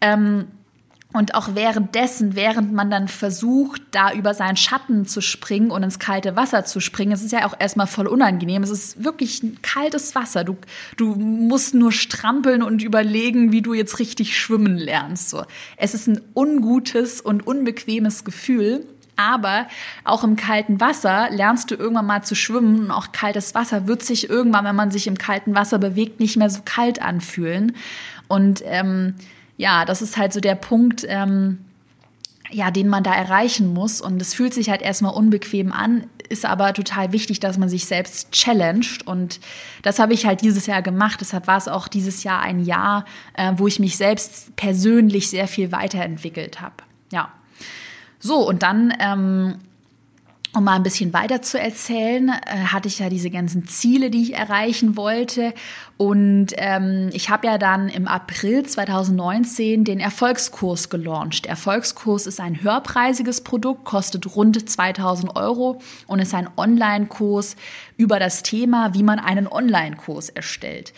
Ähm, 0.00 0.46
und 1.16 1.34
auch 1.34 1.54
währenddessen, 1.54 2.36
während 2.36 2.72
man 2.72 2.90
dann 2.90 3.08
versucht, 3.08 3.82
da 3.90 4.12
über 4.12 4.34
seinen 4.34 4.56
Schatten 4.56 5.06
zu 5.06 5.20
springen 5.20 5.70
und 5.70 5.82
ins 5.82 5.98
kalte 5.98 6.36
Wasser 6.36 6.64
zu 6.64 6.80
springen, 6.80 7.12
es 7.12 7.22
ist 7.22 7.32
ja 7.32 7.46
auch 7.46 7.54
erstmal 7.58 7.86
voll 7.86 8.06
unangenehm. 8.06 8.62
Es 8.62 8.70
ist 8.70 9.02
wirklich 9.02 9.42
ein 9.42 9.58
kaltes 9.62 10.14
Wasser. 10.14 10.44
Du, 10.44 10.56
du 10.96 11.14
musst 11.14 11.74
nur 11.74 11.92
strampeln 11.92 12.62
und 12.62 12.82
überlegen, 12.82 13.52
wie 13.52 13.62
du 13.62 13.74
jetzt 13.74 13.98
richtig 13.98 14.38
schwimmen 14.38 14.76
lernst. 14.76 15.30
So. 15.30 15.44
Es 15.76 15.94
ist 15.94 16.06
ein 16.06 16.20
ungutes 16.34 17.20
und 17.20 17.46
unbequemes 17.46 18.24
Gefühl. 18.24 18.86
Aber 19.16 19.66
auch 20.04 20.24
im 20.24 20.36
kalten 20.36 20.78
Wasser 20.78 21.30
lernst 21.30 21.70
du 21.70 21.74
irgendwann 21.74 22.04
mal 22.04 22.22
zu 22.22 22.34
schwimmen 22.34 22.80
und 22.80 22.90
auch 22.90 23.12
kaltes 23.12 23.54
Wasser 23.54 23.86
wird 23.86 24.02
sich 24.02 24.28
irgendwann, 24.28 24.66
wenn 24.66 24.76
man 24.76 24.90
sich 24.90 25.06
im 25.06 25.16
kalten 25.16 25.54
Wasser 25.54 25.78
bewegt, 25.78 26.20
nicht 26.20 26.36
mehr 26.36 26.50
so 26.50 26.60
kalt 26.66 27.00
anfühlen. 27.00 27.74
Und 28.28 28.62
ähm, 28.66 29.14
ja, 29.56 29.84
das 29.84 30.02
ist 30.02 30.16
halt 30.16 30.32
so 30.32 30.40
der 30.40 30.54
Punkt, 30.54 31.04
ähm, 31.08 31.58
ja, 32.50 32.70
den 32.70 32.88
man 32.88 33.02
da 33.02 33.14
erreichen 33.14 33.72
muss. 33.72 34.00
Und 34.00 34.20
es 34.20 34.34
fühlt 34.34 34.54
sich 34.54 34.70
halt 34.70 34.82
erstmal 34.82 35.14
unbequem 35.14 35.72
an, 35.72 36.06
ist 36.28 36.44
aber 36.44 36.72
total 36.74 37.12
wichtig, 37.12 37.40
dass 37.40 37.58
man 37.58 37.68
sich 37.68 37.86
selbst 37.86 38.32
challenged. 38.32 39.06
Und 39.06 39.40
das 39.82 39.98
habe 39.98 40.12
ich 40.12 40.26
halt 40.26 40.42
dieses 40.42 40.66
Jahr 40.66 40.82
gemacht. 40.82 41.20
Deshalb 41.20 41.46
war 41.46 41.56
es 41.56 41.68
auch 41.68 41.88
dieses 41.88 42.22
Jahr 42.24 42.40
ein 42.40 42.64
Jahr, 42.64 43.04
äh, 43.34 43.52
wo 43.56 43.66
ich 43.66 43.78
mich 43.78 43.96
selbst 43.96 44.54
persönlich 44.56 45.30
sehr 45.30 45.48
viel 45.48 45.72
weiterentwickelt 45.72 46.60
habe. 46.60 46.74
Ja. 47.10 47.32
So, 48.18 48.46
und 48.46 48.62
dann 48.62 48.92
ähm, 48.98 49.56
um 50.56 50.64
mal 50.64 50.74
ein 50.74 50.82
bisschen 50.82 51.12
weiter 51.12 51.42
zu 51.42 51.60
erzählen, 51.60 52.30
äh, 52.30 52.56
hatte 52.66 52.88
ich 52.88 52.98
ja 52.98 53.10
diese 53.10 53.30
ganzen 53.30 53.68
Ziele, 53.68 54.10
die 54.10 54.22
ich 54.22 54.34
erreichen 54.34 54.96
wollte. 54.96 55.52
Und 55.98 56.48
ähm, 56.56 57.10
ich 57.12 57.28
habe 57.28 57.46
ja 57.46 57.58
dann 57.58 57.88
im 57.88 58.08
April 58.08 58.64
2019 58.64 59.84
den 59.84 60.00
Erfolgskurs 60.00 60.88
gelauncht. 60.88 61.46
Erfolgskurs 61.46 62.26
ist 62.26 62.40
ein 62.40 62.62
hörpreisiges 62.62 63.42
Produkt, 63.42 63.84
kostet 63.84 64.34
rund 64.34 64.68
2000 64.68 65.36
Euro 65.36 65.80
und 66.06 66.20
ist 66.20 66.34
ein 66.34 66.48
Online-Kurs 66.56 67.56
über 67.98 68.18
das 68.18 68.42
Thema, 68.42 68.94
wie 68.94 69.02
man 69.02 69.18
einen 69.18 69.46
Online-Kurs 69.46 70.30
erstellt. 70.30 70.94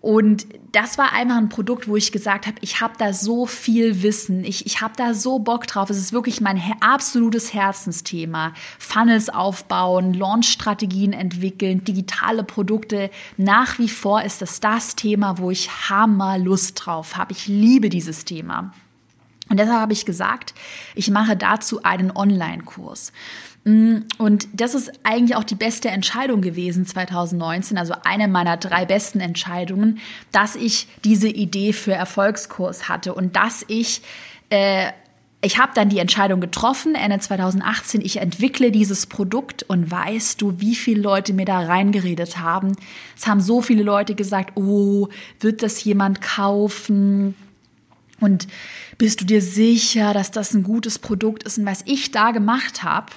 Und 0.00 0.46
das 0.70 0.96
war 0.96 1.12
einfach 1.12 1.36
ein 1.36 1.48
Produkt, 1.48 1.88
wo 1.88 1.96
ich 1.96 2.12
gesagt 2.12 2.46
habe, 2.46 2.56
ich 2.60 2.80
habe 2.80 2.94
da 2.98 3.12
so 3.12 3.46
viel 3.46 4.02
Wissen, 4.02 4.44
ich, 4.44 4.64
ich 4.64 4.80
habe 4.80 4.94
da 4.96 5.12
so 5.12 5.40
Bock 5.40 5.66
drauf. 5.66 5.90
Es 5.90 5.98
ist 5.98 6.12
wirklich 6.12 6.40
mein 6.40 6.62
absolutes 6.80 7.52
Herzensthema. 7.52 8.54
Funnels 8.78 9.28
aufbauen, 9.28 10.14
Launch-Strategien 10.14 11.12
entwickeln, 11.12 11.82
digitale 11.82 12.44
Produkte. 12.44 13.10
Nach 13.36 13.78
wie 13.80 13.88
vor 13.88 14.22
ist 14.22 14.40
das 14.40 14.60
das 14.60 14.94
Thema, 14.94 15.38
wo 15.38 15.50
ich 15.50 15.90
hammer 15.90 16.38
Lust 16.38 16.74
drauf 16.84 17.16
habe. 17.16 17.32
Ich 17.32 17.48
liebe 17.48 17.88
dieses 17.88 18.24
Thema. 18.24 18.72
Und 19.48 19.58
deshalb 19.58 19.80
habe 19.80 19.92
ich 19.92 20.04
gesagt, 20.04 20.54
ich 20.94 21.10
mache 21.10 21.36
dazu 21.36 21.82
einen 21.82 22.14
Online-Kurs. 22.14 23.12
Mm, 23.68 24.04
und 24.16 24.48
das 24.54 24.74
ist 24.74 24.90
eigentlich 25.02 25.36
auch 25.36 25.44
die 25.44 25.54
beste 25.54 25.90
Entscheidung 25.90 26.40
gewesen 26.40 26.86
2019, 26.86 27.76
also 27.76 27.94
eine 28.02 28.26
meiner 28.26 28.56
drei 28.56 28.86
besten 28.86 29.20
Entscheidungen, 29.20 29.98
dass 30.32 30.56
ich 30.56 30.88
diese 31.04 31.28
Idee 31.28 31.74
für 31.74 31.92
Erfolgskurs 31.92 32.88
hatte 32.88 33.12
und 33.12 33.36
dass 33.36 33.66
ich 33.68 34.00
äh, 34.48 34.86
ich 35.40 35.58
habe 35.58 35.70
dann 35.74 35.88
die 35.88 35.98
Entscheidung 35.98 36.40
getroffen, 36.40 36.96
Ende 36.96 37.20
2018, 37.20 38.00
ich 38.00 38.16
entwickle 38.16 38.72
dieses 38.72 39.06
Produkt 39.06 39.62
und 39.62 39.88
weißt 39.88 40.40
du, 40.40 40.58
wie 40.58 40.74
viele 40.74 41.02
Leute 41.02 41.32
mir 41.32 41.44
da 41.44 41.60
reingeredet 41.60 42.38
haben. 42.38 42.74
Es 43.16 43.28
haben 43.28 43.40
so 43.40 43.62
viele 43.62 43.84
Leute 43.84 44.16
gesagt, 44.16 44.56
oh, 44.56 45.08
wird 45.38 45.62
das 45.62 45.84
jemand 45.84 46.22
kaufen? 46.22 47.36
Und 48.18 48.48
bist 48.96 49.20
du 49.20 49.26
dir 49.26 49.40
sicher, 49.40 50.12
dass 50.12 50.32
das 50.32 50.54
ein 50.54 50.64
gutes 50.64 50.98
Produkt 50.98 51.44
ist? 51.44 51.58
Und 51.58 51.66
was 51.66 51.82
ich 51.86 52.10
da 52.10 52.32
gemacht 52.32 52.82
habe, 52.82 53.12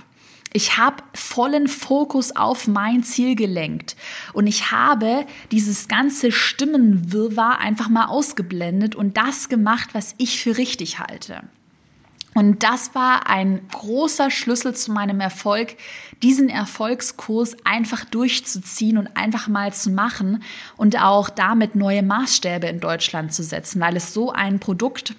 ich 0.54 0.78
habe 0.78 1.04
vollen 1.14 1.68
Fokus 1.68 2.36
auf 2.36 2.68
mein 2.68 3.04
Ziel 3.04 3.36
gelenkt 3.36 3.96
und 4.34 4.48
ich 4.48 4.72
habe 4.72 5.26
dieses 5.52 5.88
ganze 5.88 6.32
Stimmenwirrwarr 6.32 7.60
einfach 7.60 7.90
mal 7.90 8.06
ausgeblendet 8.06 8.96
und 8.96 9.18
das 9.18 9.48
gemacht, 9.50 9.90
was 9.94 10.14
ich 10.18 10.42
für 10.42 10.58
richtig 10.58 11.00
halte. 11.00 11.44
Und 12.34 12.64
das 12.64 12.96
war 12.96 13.28
ein 13.28 13.62
großer 13.72 14.32
Schlüssel 14.32 14.74
zu 14.74 14.94
meinem 14.94 15.20
Erfolg, 15.20 15.76
diesen 16.24 16.48
Erfolgskurs 16.48 17.58
einfach 17.66 18.06
durchzuziehen 18.06 18.98
und 18.98 19.18
einfach 19.18 19.50
mal 19.50 19.74
zu 19.74 19.90
machen 19.90 20.42
und 20.78 21.02
auch 21.02 21.30
damit 21.30 21.76
neue 21.76 22.04
Maßstäbe 22.04 22.68
in 22.68 22.80
Deutschland 22.80 23.34
zu 23.34 23.44
setzen, 23.44 23.82
weil 23.82 23.98
es 23.98 24.14
so 24.14 24.32
ein 24.32 24.60
Produkt 24.60 25.16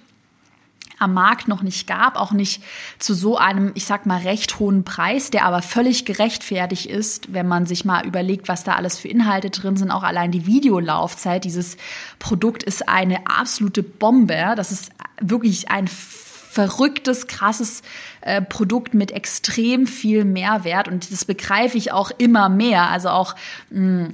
am 1.03 1.13
Markt 1.13 1.47
noch 1.47 1.61
nicht 1.61 1.87
gab, 1.87 2.15
auch 2.17 2.31
nicht 2.31 2.63
zu 2.99 3.13
so 3.13 3.37
einem, 3.37 3.71
ich 3.75 3.85
sag 3.85 4.05
mal, 4.05 4.21
recht 4.21 4.59
hohen 4.59 4.83
Preis, 4.83 5.29
der 5.29 5.45
aber 5.45 5.61
völlig 5.61 6.05
gerechtfertigt 6.05 6.85
ist, 6.85 7.33
wenn 7.33 7.47
man 7.47 7.65
sich 7.65 7.85
mal 7.85 8.05
überlegt, 8.05 8.47
was 8.47 8.63
da 8.63 8.73
alles 8.73 8.99
für 8.99 9.07
Inhalte 9.07 9.49
drin 9.49 9.77
sind, 9.77 9.91
auch 9.91 10.03
allein 10.03 10.31
die 10.31 10.45
Videolaufzeit. 10.45 11.43
Dieses 11.43 11.77
Produkt 12.19 12.63
ist 12.63 12.87
eine 12.89 13.27
absolute 13.27 13.83
Bombe. 13.83 14.53
Das 14.55 14.71
ist 14.71 14.91
wirklich 15.21 15.69
ein 15.69 15.87
verrücktes, 15.87 17.27
krasses 17.27 17.81
äh, 18.21 18.41
Produkt 18.41 18.93
mit 18.93 19.11
extrem 19.11 19.87
viel 19.87 20.23
Mehrwert 20.23 20.87
und 20.87 21.11
das 21.11 21.25
begreife 21.25 21.77
ich 21.77 21.91
auch 21.91 22.11
immer 22.17 22.47
mehr. 22.47 22.89
Also 22.89 23.09
auch 23.09 23.35
mh, 23.71 24.09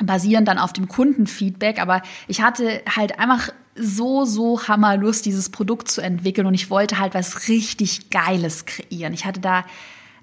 basierend 0.00 0.48
dann 0.48 0.58
auf 0.58 0.72
dem 0.72 0.88
Kundenfeedback. 0.88 1.80
Aber 1.80 2.02
ich 2.26 2.42
hatte 2.42 2.82
halt 2.94 3.18
einfach 3.18 3.50
so, 3.74 4.24
so 4.24 4.68
hammerlust, 4.68 5.26
dieses 5.26 5.50
Produkt 5.50 5.88
zu 5.90 6.00
entwickeln 6.00 6.46
und 6.46 6.54
ich 6.54 6.70
wollte 6.70 6.98
halt 6.98 7.14
was 7.14 7.48
richtig 7.48 8.10
Geiles 8.10 8.66
kreieren. 8.66 9.12
Ich 9.12 9.24
hatte 9.24 9.40
da 9.40 9.64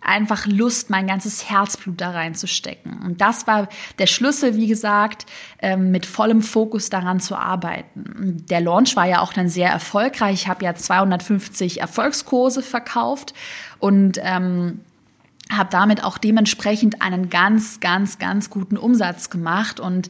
einfach 0.02 0.48
Lust, 0.48 0.90
mein 0.90 1.06
ganzes 1.06 1.50
Herzblut 1.50 2.02
da 2.02 2.10
reinzustecken. 2.12 3.02
Und 3.04 3.22
das 3.22 3.46
war 3.46 3.70
der 4.00 4.08
Schlüssel, 4.08 4.56
wie 4.56 4.68
gesagt, 4.68 5.28
ähm, 5.60 5.92
mit 5.92 6.08
vollem 6.08 6.42
Fokus 6.42 6.90
daran 6.90 7.20
zu 7.20 7.36
arbeiten. 7.36 8.44
Der 8.50 8.62
Launch 8.62 8.96
war 8.96 9.06
ja 9.06 9.22
auch 9.22 9.32
dann 9.32 9.48
sehr 9.48 9.70
erfolgreich. 9.70 10.34
Ich 10.34 10.48
habe 10.48 10.66
ja 10.66 10.74
250 10.74 11.82
Erfolgskurse 11.82 12.64
verkauft 12.64 13.34
und 13.78 14.20
ähm, 14.24 14.82
habe 15.52 15.70
damit 15.72 16.04
auch 16.04 16.18
dementsprechend 16.18 17.02
einen 17.02 17.30
ganz, 17.30 17.80
ganz, 17.80 18.18
ganz 18.18 18.50
guten 18.50 18.78
Umsatz 18.78 19.30
gemacht 19.30 19.80
und 19.80 20.10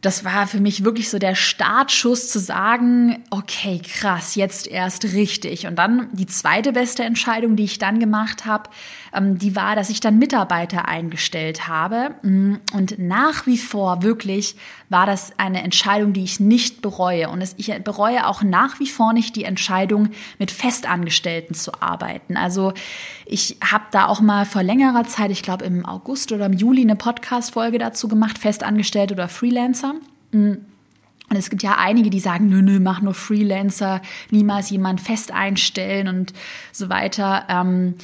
das 0.00 0.24
war 0.24 0.46
für 0.46 0.60
mich 0.60 0.84
wirklich 0.84 1.10
so 1.10 1.18
der 1.18 1.34
Startschuss 1.34 2.28
zu 2.28 2.38
sagen, 2.38 3.24
okay, 3.30 3.80
krass, 3.82 4.36
jetzt 4.36 4.68
erst 4.68 5.04
richtig. 5.04 5.66
Und 5.66 5.76
dann 5.76 6.08
die 6.12 6.26
zweite 6.26 6.72
beste 6.72 7.02
Entscheidung, 7.02 7.56
die 7.56 7.64
ich 7.64 7.78
dann 7.78 7.98
gemacht 7.98 8.46
habe, 8.46 8.70
ähm, 9.12 9.38
die 9.38 9.56
war, 9.56 9.74
dass 9.74 9.90
ich 9.90 9.98
dann 9.98 10.18
Mitarbeiter 10.18 10.86
eingestellt 10.86 11.66
habe. 11.66 12.14
Mm, 12.22 12.54
und 12.74 12.98
nach 12.98 13.46
wie 13.46 13.58
vor 13.58 14.02
wirklich 14.02 14.54
war 14.90 15.06
das 15.06 15.32
eine 15.38 15.62
Entscheidung, 15.62 16.12
die 16.12 16.24
ich 16.24 16.40
nicht 16.40 16.80
bereue. 16.80 17.28
Und 17.28 17.42
ich 17.56 17.72
bereue 17.82 18.26
auch 18.26 18.42
nach 18.42 18.80
wie 18.80 18.86
vor 18.86 19.12
nicht 19.12 19.36
die 19.36 19.44
Entscheidung, 19.44 20.10
mit 20.38 20.50
Festangestellten 20.50 21.54
zu 21.54 21.80
arbeiten. 21.80 22.36
Also 22.36 22.72
ich 23.26 23.58
habe 23.62 23.84
da 23.90 24.06
auch 24.06 24.20
mal 24.20 24.46
vor 24.46 24.62
längerer 24.62 25.04
Zeit, 25.04 25.30
ich 25.30 25.42
glaube 25.42 25.64
im 25.64 25.84
August 25.84 26.32
oder 26.32 26.46
im 26.46 26.54
Juli, 26.54 26.82
eine 26.82 26.96
Podcast-Folge 26.96 27.78
dazu 27.78 28.08
gemacht, 28.08 28.38
Festangestellte 28.38 29.14
oder 29.14 29.28
Freelancer. 29.28 29.94
Mm. 30.32 30.54
Und 31.30 31.36
es 31.36 31.50
gibt 31.50 31.62
ja 31.62 31.76
einige, 31.76 32.08
die 32.08 32.20
sagen, 32.20 32.48
nö, 32.48 32.62
nö, 32.62 32.80
mach 32.80 33.02
nur 33.02 33.12
Freelancer, 33.12 34.00
niemals 34.30 34.70
jemand 34.70 35.02
fest 35.02 35.30
einstellen 35.30 36.08
und 36.08 36.32
so 36.72 36.88
weiter. 36.88 37.44
Ähm, 37.50 37.96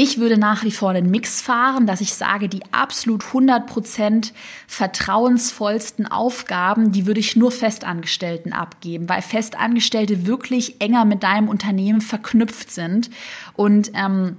ich 0.00 0.18
würde 0.18 0.38
nach 0.38 0.62
wie 0.62 0.70
vor 0.70 0.90
einen 0.90 1.10
Mix 1.10 1.40
fahren, 1.40 1.88
dass 1.88 2.00
ich 2.00 2.14
sage, 2.14 2.48
die 2.48 2.60
absolut 2.70 3.24
100% 3.24 4.30
vertrauensvollsten 4.68 6.06
Aufgaben, 6.06 6.92
die 6.92 7.04
würde 7.04 7.18
ich 7.18 7.34
nur 7.34 7.50
Festangestellten 7.50 8.52
abgeben, 8.52 9.08
weil 9.08 9.22
Festangestellte 9.22 10.24
wirklich 10.24 10.80
enger 10.80 11.04
mit 11.04 11.24
deinem 11.24 11.48
Unternehmen 11.48 12.00
verknüpft 12.00 12.70
sind 12.70 13.10
und 13.54 13.90
ähm, 13.94 14.36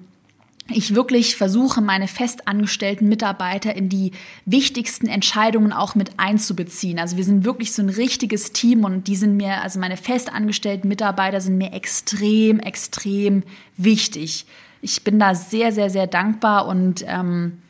ich 0.70 0.96
wirklich 0.96 1.36
versuche, 1.36 1.82
meine 1.82 2.08
festangestellten 2.08 3.10
Mitarbeiter 3.10 3.76
in 3.76 3.90
die 3.90 4.14
wichtigsten 4.46 5.08
Entscheidungen 5.08 5.74
auch 5.74 5.94
mit 5.94 6.12
einzubeziehen. 6.16 7.00
Also 7.00 7.18
wir 7.18 7.26
sind 7.26 7.44
wirklich 7.44 7.74
so 7.74 7.82
ein 7.82 7.90
richtiges 7.90 8.54
Team 8.54 8.86
und 8.86 9.08
die 9.08 9.18
sind 9.18 9.36
mir, 9.36 9.62
also 9.62 9.78
meine 9.78 9.98
festangestellten 9.98 10.88
Mitarbeiter 10.88 11.42
sind 11.42 11.58
mir 11.58 11.74
extrem, 11.74 12.60
extrem 12.60 13.44
wichtig. 13.76 14.46
Ich 14.82 15.04
bin 15.04 15.20
da 15.20 15.36
sehr, 15.36 15.72
sehr, 15.72 15.90
sehr 15.90 16.08
dankbar 16.08 16.68
und 16.68 17.04
ähm, 17.08 17.62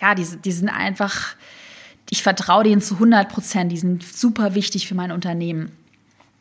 ja, 0.00 0.14
die, 0.14 0.26
die 0.44 0.52
sind 0.52 0.68
einfach, 0.68 1.34
ich 2.10 2.22
vertraue 2.22 2.64
denen 2.64 2.80
zu 2.80 2.94
100 2.94 3.28
Prozent, 3.28 3.72
die 3.72 3.78
sind 3.78 4.02
super 4.02 4.54
wichtig 4.54 4.88
für 4.88 4.94
mein 4.94 5.12
Unternehmen. 5.12 5.72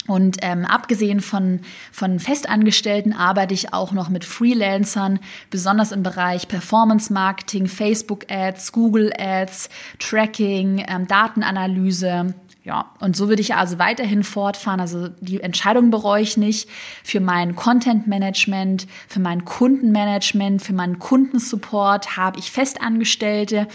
Und 0.07 0.37
ähm, 0.41 0.65
abgesehen 0.65 1.19
von, 1.19 1.61
von 1.91 2.19
Festangestellten 2.19 3.13
arbeite 3.13 3.55
ich 3.55 3.73
auch 3.73 3.91
noch 3.91 4.09
mit 4.09 4.23
Freelancern, 4.23 5.19
besonders 5.49 5.91
im 5.91 6.03
Bereich 6.03 6.47
Performance 6.47 7.11
Marketing, 7.11 7.67
Facebook 7.67 8.25
Ads, 8.29 8.71
Google 8.71 9.11
Ads, 9.17 9.69
Tracking, 9.97 10.85
ähm, 10.87 11.07
Datenanalyse. 11.07 12.35
Ja, 12.65 12.93
und 12.99 13.15
so 13.15 13.29
würde 13.29 13.43
ich 13.43 13.53
also 13.53 13.77
weiterhin 13.77 14.23
fortfahren. 14.23 14.79
Also 14.79 15.09
die 15.19 15.39
Entscheidung 15.39 15.91
bereue 15.91 16.23
ich 16.23 16.35
nicht 16.35 16.67
für 17.03 17.19
mein 17.19 17.55
Content 17.55 18.07
Management, 18.07 18.87
für 19.07 19.19
mein 19.19 19.45
Kundenmanagement, 19.45 20.63
für 20.63 20.73
meinen 20.73 20.97
Kundensupport 20.97 22.17
habe 22.17 22.39
ich 22.39 22.49
Festangestellte 22.51 23.67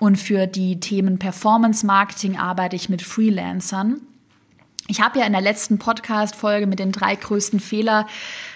und 0.00 0.16
für 0.16 0.46
die 0.46 0.80
Themen 0.80 1.18
Performance 1.18 1.84
Marketing 1.84 2.38
arbeite 2.38 2.74
ich 2.74 2.88
mit 2.88 3.02
Freelancern. 3.02 4.00
Ich 4.90 5.02
habe 5.02 5.18
ja 5.18 5.26
in 5.26 5.32
der 5.32 5.42
letzten 5.42 5.78
Podcast-Folge 5.78 6.66
mit 6.66 6.78
den 6.78 6.92
drei 6.92 7.14
größten 7.14 7.60
Fehler, 7.60 8.06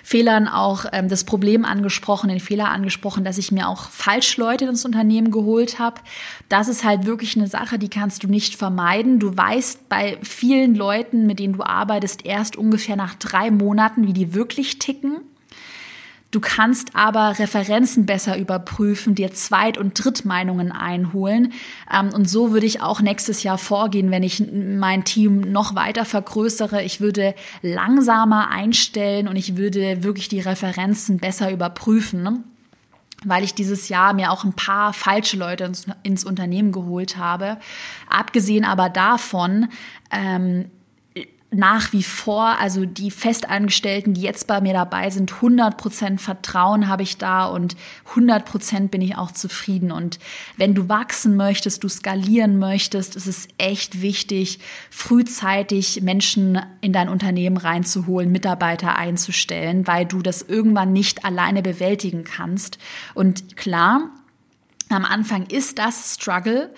Fehlern 0.02 0.48
auch 0.48 0.86
ähm, 0.90 1.10
das 1.10 1.24
Problem 1.24 1.66
angesprochen, 1.66 2.30
den 2.30 2.40
Fehler 2.40 2.70
angesprochen, 2.70 3.22
dass 3.22 3.36
ich 3.36 3.52
mir 3.52 3.68
auch 3.68 3.90
Falschleute 3.90 4.64
ins 4.64 4.86
Unternehmen 4.86 5.30
geholt 5.30 5.78
habe. 5.78 6.00
Das 6.48 6.68
ist 6.68 6.84
halt 6.84 7.04
wirklich 7.04 7.36
eine 7.36 7.48
Sache, 7.48 7.78
die 7.78 7.90
kannst 7.90 8.24
du 8.24 8.28
nicht 8.28 8.56
vermeiden. 8.56 9.18
Du 9.18 9.36
weißt 9.36 9.90
bei 9.90 10.16
vielen 10.22 10.74
Leuten, 10.74 11.26
mit 11.26 11.38
denen 11.38 11.52
du 11.52 11.64
arbeitest, 11.64 12.24
erst 12.24 12.56
ungefähr 12.56 12.96
nach 12.96 13.14
drei 13.14 13.50
Monaten, 13.50 14.06
wie 14.06 14.14
die 14.14 14.32
wirklich 14.32 14.78
ticken. 14.78 15.20
Du 16.32 16.40
kannst 16.40 16.96
aber 16.96 17.38
Referenzen 17.38 18.06
besser 18.06 18.38
überprüfen, 18.38 19.14
dir 19.14 19.34
Zweit- 19.34 19.76
und 19.76 20.02
Drittmeinungen 20.02 20.72
einholen. 20.72 21.52
Ähm, 21.92 22.08
und 22.14 22.28
so 22.28 22.52
würde 22.52 22.64
ich 22.64 22.80
auch 22.80 23.02
nächstes 23.02 23.42
Jahr 23.42 23.58
vorgehen, 23.58 24.10
wenn 24.10 24.22
ich 24.22 24.42
mein 24.50 25.04
Team 25.04 25.40
noch 25.52 25.74
weiter 25.74 26.06
vergrößere. 26.06 26.82
Ich 26.82 27.02
würde 27.02 27.34
langsamer 27.60 28.48
einstellen 28.50 29.28
und 29.28 29.36
ich 29.36 29.58
würde 29.58 30.02
wirklich 30.04 30.30
die 30.30 30.40
Referenzen 30.40 31.18
besser 31.18 31.52
überprüfen. 31.52 32.22
Ne? 32.22 32.42
weil 33.24 33.44
ich 33.44 33.54
dieses 33.54 33.88
Jahr 33.88 34.14
mir 34.14 34.32
auch 34.32 34.42
ein 34.42 34.54
paar 34.54 34.92
falsche 34.92 35.36
Leute 35.36 35.70
ins, 36.02 36.24
Unternehmen 36.24 36.72
geholt 36.72 37.18
habe. 37.18 37.58
Abgesehen 38.08 38.64
aber 38.64 38.88
davon, 38.88 39.68
ähm, 40.10 40.72
nach 41.54 41.92
wie 41.92 42.02
vor, 42.02 42.58
also 42.58 42.86
die 42.86 43.10
Festangestellten, 43.10 44.14
die 44.14 44.22
jetzt 44.22 44.46
bei 44.46 44.62
mir 44.62 44.72
dabei 44.72 45.10
sind, 45.10 45.34
100 45.34 45.76
Prozent 45.76 46.20
Vertrauen 46.20 46.88
habe 46.88 47.02
ich 47.02 47.18
da 47.18 47.44
und 47.44 47.76
100 48.10 48.46
Prozent 48.46 48.90
bin 48.90 49.02
ich 49.02 49.16
auch 49.16 49.32
zufrieden. 49.32 49.92
Und 49.92 50.18
wenn 50.56 50.74
du 50.74 50.88
wachsen 50.88 51.36
möchtest, 51.36 51.84
du 51.84 51.88
skalieren 51.88 52.58
möchtest, 52.58 53.16
ist 53.16 53.26
es 53.26 53.48
echt 53.58 54.00
wichtig, 54.00 54.60
frühzeitig 54.90 56.00
Menschen 56.00 56.58
in 56.80 56.94
dein 56.94 57.10
Unternehmen 57.10 57.58
reinzuholen, 57.58 58.32
Mitarbeiter 58.32 58.96
einzustellen, 58.96 59.86
weil 59.86 60.06
du 60.06 60.22
das 60.22 60.40
irgendwann 60.40 60.94
nicht 60.94 61.26
alleine 61.26 61.60
bewältigen 61.60 62.24
kannst. 62.24 62.78
Und 63.12 63.58
klar, 63.58 64.08
am 64.88 65.04
Anfang 65.04 65.46
ist 65.46 65.78
das 65.78 66.14
Struggle. 66.14 66.70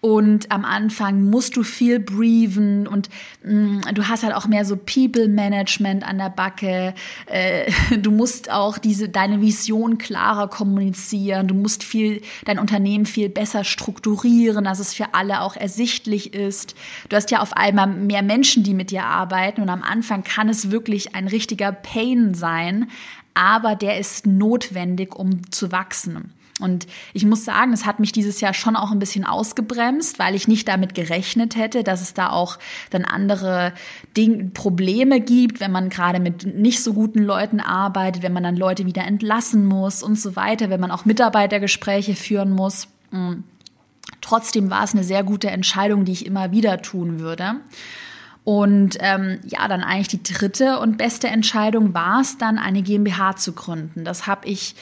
Und 0.00 0.52
am 0.52 0.64
Anfang 0.64 1.30
musst 1.30 1.56
du 1.56 1.62
viel 1.62 1.98
briefen 1.98 2.86
und 2.86 3.08
mh, 3.42 3.52
mm, 3.52 3.94
du 3.94 4.06
hast 4.08 4.22
halt 4.22 4.34
auch 4.34 4.46
mehr 4.46 4.64
so 4.64 4.76
People-Management 4.76 6.06
an 6.06 6.18
der 6.18 6.28
Backe. 6.28 6.94
Äh, 7.26 7.70
du 7.98 8.10
musst 8.10 8.50
auch 8.50 8.78
diese, 8.78 9.08
deine 9.08 9.40
Vision 9.40 9.98
klarer 9.98 10.48
kommunizieren. 10.48 11.48
Du 11.48 11.54
musst 11.54 11.82
viel, 11.82 12.20
dein 12.44 12.58
Unternehmen 12.58 13.06
viel 13.06 13.28
besser 13.28 13.64
strukturieren, 13.64 14.64
dass 14.64 14.78
es 14.78 14.92
für 14.94 15.14
alle 15.14 15.40
auch 15.40 15.56
ersichtlich 15.56 16.34
ist. 16.34 16.76
Du 17.08 17.16
hast 17.16 17.30
ja 17.30 17.40
auf 17.40 17.54
einmal 17.54 17.86
mehr 17.86 18.22
Menschen, 18.22 18.62
die 18.62 18.74
mit 18.74 18.90
dir 18.90 19.04
arbeiten 19.04 19.62
und 19.62 19.70
am 19.70 19.82
Anfang 19.82 20.22
kann 20.22 20.48
es 20.48 20.70
wirklich 20.70 21.14
ein 21.14 21.26
richtiger 21.26 21.72
Pain 21.72 22.34
sein, 22.34 22.90
aber 23.34 23.76
der 23.76 23.98
ist 23.98 24.26
notwendig, 24.26 25.14
um 25.14 25.50
zu 25.50 25.72
wachsen. 25.72 26.32
Und 26.58 26.86
ich 27.12 27.26
muss 27.26 27.44
sagen, 27.44 27.74
es 27.74 27.84
hat 27.84 28.00
mich 28.00 28.12
dieses 28.12 28.40
Jahr 28.40 28.54
schon 28.54 28.76
auch 28.76 28.90
ein 28.90 28.98
bisschen 28.98 29.26
ausgebremst, 29.26 30.18
weil 30.18 30.34
ich 30.34 30.48
nicht 30.48 30.66
damit 30.66 30.94
gerechnet 30.94 31.54
hätte, 31.54 31.84
dass 31.84 32.00
es 32.00 32.14
da 32.14 32.30
auch 32.30 32.58
dann 32.90 33.04
andere 33.04 33.74
Ding 34.16 34.52
Probleme 34.52 35.20
gibt, 35.20 35.60
wenn 35.60 35.70
man 35.70 35.90
gerade 35.90 36.18
mit 36.18 36.46
nicht 36.56 36.82
so 36.82 36.94
guten 36.94 37.22
Leuten 37.22 37.60
arbeitet, 37.60 38.22
wenn 38.22 38.32
man 38.32 38.42
dann 38.42 38.56
Leute 38.56 38.86
wieder 38.86 39.04
entlassen 39.04 39.66
muss 39.66 40.02
und 40.02 40.18
so 40.18 40.34
weiter, 40.34 40.70
wenn 40.70 40.80
man 40.80 40.90
auch 40.90 41.04
Mitarbeitergespräche 41.04 42.14
führen 42.14 42.50
muss. 42.50 42.88
Mm. 43.10 43.42
Trotzdem 44.22 44.70
war 44.70 44.82
es 44.82 44.92
eine 44.92 45.04
sehr 45.04 45.22
gute 45.22 45.50
Entscheidung, 45.50 46.04
die 46.04 46.12
ich 46.12 46.26
immer 46.26 46.50
wieder 46.52 46.80
tun 46.80 47.20
würde. 47.20 47.56
Und 48.44 48.96
ähm, 49.00 49.40
ja, 49.44 49.68
dann 49.68 49.82
eigentlich 49.82 50.08
die 50.08 50.22
dritte 50.22 50.78
und 50.78 50.96
beste 50.96 51.28
Entscheidung 51.28 51.94
war 51.94 52.20
es 52.20 52.38
dann, 52.38 52.58
eine 52.58 52.82
GmbH 52.82 53.36
zu 53.36 53.52
gründen. 53.52 54.04
Das 54.04 54.26
habe 54.26 54.46
ich 54.46 54.74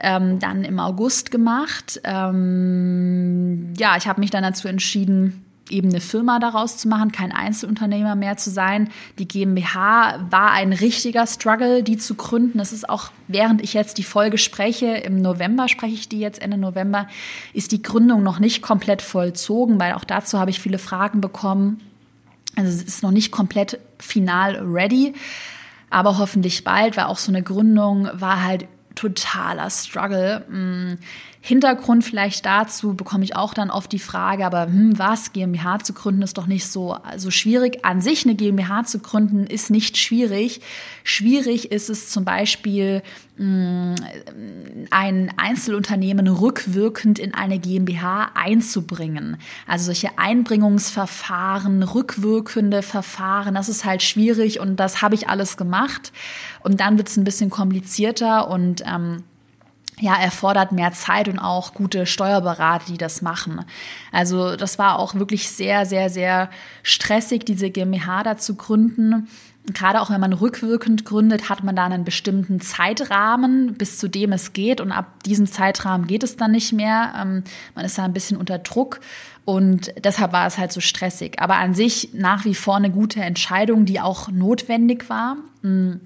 ähm, 0.00 0.38
dann 0.38 0.64
im 0.64 0.78
August 0.78 1.30
gemacht. 1.30 2.00
Ähm, 2.04 3.74
ja, 3.78 3.96
ich 3.96 4.06
habe 4.06 4.20
mich 4.20 4.30
dann 4.30 4.42
dazu 4.42 4.68
entschieden, 4.68 5.44
eben 5.70 5.90
eine 5.90 6.00
Firma 6.00 6.38
daraus 6.38 6.76
zu 6.76 6.88
machen, 6.88 7.12
kein 7.12 7.32
Einzelunternehmer 7.32 8.14
mehr 8.14 8.36
zu 8.36 8.50
sein. 8.50 8.90
Die 9.18 9.28
GmbH 9.28 10.26
war 10.30 10.52
ein 10.52 10.72
richtiger 10.72 11.26
Struggle, 11.26 11.82
die 11.82 11.98
zu 11.98 12.14
gründen. 12.14 12.58
Das 12.58 12.72
ist 12.72 12.88
auch, 12.88 13.10
während 13.26 13.62
ich 13.62 13.74
jetzt 13.74 13.98
die 13.98 14.04
Folge 14.04 14.38
spreche, 14.38 14.86
im 14.86 15.20
November 15.20 15.68
spreche 15.68 15.94
ich 15.94 16.08
die 16.08 16.20
jetzt 16.20 16.40
Ende 16.40 16.58
November, 16.58 17.08
ist 17.52 17.72
die 17.72 17.82
Gründung 17.82 18.22
noch 18.22 18.38
nicht 18.38 18.62
komplett 18.62 19.02
vollzogen, 19.02 19.78
weil 19.78 19.94
auch 19.94 20.04
dazu 20.04 20.38
habe 20.38 20.50
ich 20.50 20.60
viele 20.60 20.78
Fragen 20.78 21.20
bekommen. 21.20 21.80
Also 22.56 22.70
es 22.70 22.82
ist 22.82 23.02
noch 23.02 23.12
nicht 23.12 23.30
komplett 23.30 23.78
final 23.98 24.56
ready, 24.56 25.14
aber 25.90 26.18
hoffentlich 26.18 26.64
bald, 26.64 26.96
weil 26.96 27.04
auch 27.04 27.18
so 27.18 27.30
eine 27.30 27.42
Gründung 27.42 28.08
war 28.14 28.42
halt 28.42 28.66
totaler 28.98 29.68
Struggle. 29.70 30.98
Hintergrund 31.48 32.04
vielleicht 32.04 32.44
dazu 32.44 32.92
bekomme 32.92 33.24
ich 33.24 33.34
auch 33.34 33.54
dann 33.54 33.70
oft 33.70 33.90
die 33.90 33.98
Frage, 33.98 34.44
aber 34.44 34.66
hm, 34.66 34.98
was, 34.98 35.32
GmbH 35.32 35.78
zu 35.78 35.94
gründen 35.94 36.20
ist 36.20 36.36
doch 36.36 36.46
nicht 36.46 36.66
so, 36.66 36.98
so 37.16 37.30
schwierig. 37.30 37.86
An 37.86 38.02
sich 38.02 38.26
eine 38.26 38.34
GmbH 38.34 38.84
zu 38.84 38.98
gründen 38.98 39.46
ist 39.46 39.70
nicht 39.70 39.96
schwierig. 39.96 40.60
Schwierig 41.04 41.72
ist 41.72 41.88
es 41.88 42.10
zum 42.10 42.26
Beispiel, 42.26 43.02
ein 43.38 45.32
Einzelunternehmen 45.36 46.26
rückwirkend 46.26 47.20
in 47.20 47.34
eine 47.34 47.60
GmbH 47.60 48.32
einzubringen. 48.34 49.36
Also 49.66 49.86
solche 49.86 50.18
Einbringungsverfahren, 50.18 51.84
rückwirkende 51.84 52.82
Verfahren, 52.82 53.54
das 53.54 53.68
ist 53.68 53.84
halt 53.84 54.02
schwierig 54.02 54.58
und 54.58 54.76
das 54.76 55.02
habe 55.02 55.14
ich 55.14 55.28
alles 55.28 55.56
gemacht. 55.56 56.12
Und 56.60 56.80
dann 56.80 56.98
wird 56.98 57.08
es 57.08 57.16
ein 57.16 57.22
bisschen 57.22 57.48
komplizierter 57.48 58.50
und 58.50 58.82
ähm, 58.84 59.22
ja, 60.00 60.16
erfordert 60.16 60.72
mehr 60.72 60.92
Zeit 60.92 61.28
und 61.28 61.38
auch 61.38 61.74
gute 61.74 62.06
Steuerberater, 62.06 62.86
die 62.88 62.98
das 62.98 63.22
machen. 63.22 63.64
Also 64.12 64.56
das 64.56 64.78
war 64.78 64.98
auch 64.98 65.14
wirklich 65.14 65.50
sehr, 65.50 65.86
sehr, 65.86 66.10
sehr 66.10 66.50
stressig, 66.82 67.44
diese 67.44 67.70
GmbH 67.70 68.22
da 68.22 68.36
zu 68.36 68.54
gründen. 68.54 69.28
Gerade 69.74 70.00
auch 70.00 70.08
wenn 70.08 70.20
man 70.20 70.32
rückwirkend 70.32 71.04
gründet, 71.04 71.50
hat 71.50 71.62
man 71.62 71.76
da 71.76 71.84
einen 71.84 72.04
bestimmten 72.04 72.60
Zeitrahmen, 72.60 73.74
bis 73.74 73.98
zu 73.98 74.08
dem 74.08 74.32
es 74.32 74.54
geht. 74.54 74.80
Und 74.80 74.92
ab 74.92 75.22
diesem 75.24 75.46
Zeitrahmen 75.46 76.06
geht 76.06 76.22
es 76.22 76.36
dann 76.36 76.52
nicht 76.52 76.72
mehr. 76.72 77.12
Ähm, 77.20 77.44
man 77.74 77.84
ist 77.84 77.98
da 77.98 78.04
ein 78.04 78.14
bisschen 78.14 78.38
unter 78.38 78.58
Druck. 78.58 79.00
Und 79.44 79.92
deshalb 80.02 80.32
war 80.32 80.46
es 80.46 80.58
halt 80.58 80.72
so 80.72 80.80
stressig. 80.80 81.40
Aber 81.40 81.56
an 81.56 81.74
sich 81.74 82.10
nach 82.14 82.44
wie 82.44 82.54
vor 82.54 82.76
eine 82.76 82.90
gute 82.90 83.20
Entscheidung, 83.20 83.84
die 83.84 84.00
auch 84.00 84.28
notwendig 84.28 85.10
war. 85.10 85.36
Mm. 85.62 85.96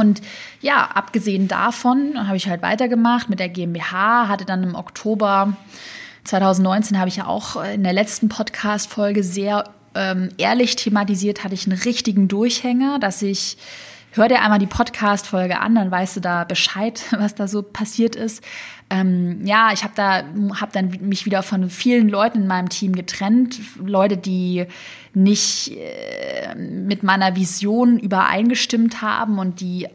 Und 0.00 0.22
ja, 0.60 0.88
abgesehen 0.94 1.46
davon 1.46 2.26
habe 2.26 2.36
ich 2.36 2.48
halt 2.48 2.62
weitergemacht 2.62 3.28
mit 3.28 3.38
der 3.38 3.48
GmbH, 3.48 4.28
hatte 4.28 4.44
dann 4.44 4.62
im 4.62 4.74
Oktober 4.74 5.56
2019 6.24 6.98
habe 6.98 7.08
ich 7.08 7.16
ja 7.16 7.26
auch 7.26 7.62
in 7.64 7.82
der 7.82 7.92
letzten 7.92 8.28
Podcast-Folge 8.28 9.22
sehr 9.22 9.64
ähm, 9.94 10.30
ehrlich 10.38 10.76
thematisiert, 10.76 11.44
hatte 11.44 11.54
ich 11.54 11.66
einen 11.66 11.78
richtigen 11.78 12.28
Durchhänger, 12.28 12.98
dass 12.98 13.22
ich 13.22 13.56
hör 14.12 14.28
dir 14.28 14.42
einmal 14.42 14.58
die 14.58 14.66
Podcast-Folge 14.66 15.60
an, 15.60 15.74
dann 15.74 15.90
weißt 15.90 16.16
du 16.16 16.20
da 16.20 16.44
Bescheid, 16.44 17.02
was 17.18 17.34
da 17.34 17.48
so 17.48 17.62
passiert 17.62 18.16
ist. 18.16 18.42
Ähm, 18.90 19.44
ja, 19.46 19.70
ich 19.72 19.84
habe 19.84 19.94
da 19.94 20.24
hab 20.60 20.72
dann 20.72 20.90
mich 21.00 21.26
wieder 21.26 21.42
von 21.42 21.70
vielen 21.70 22.08
Leuten 22.08 22.42
in 22.42 22.46
meinem 22.48 22.68
Team 22.68 22.94
getrennt, 22.94 23.60
Leute, 23.84 24.16
die 24.16 24.66
nicht 25.14 25.76
äh, 25.76 26.54
mit 26.56 27.02
meiner 27.02 27.36
Vision 27.36 27.98
übereingestimmt 27.98 29.00
haben 29.00 29.38
und 29.38 29.60
die 29.60 29.86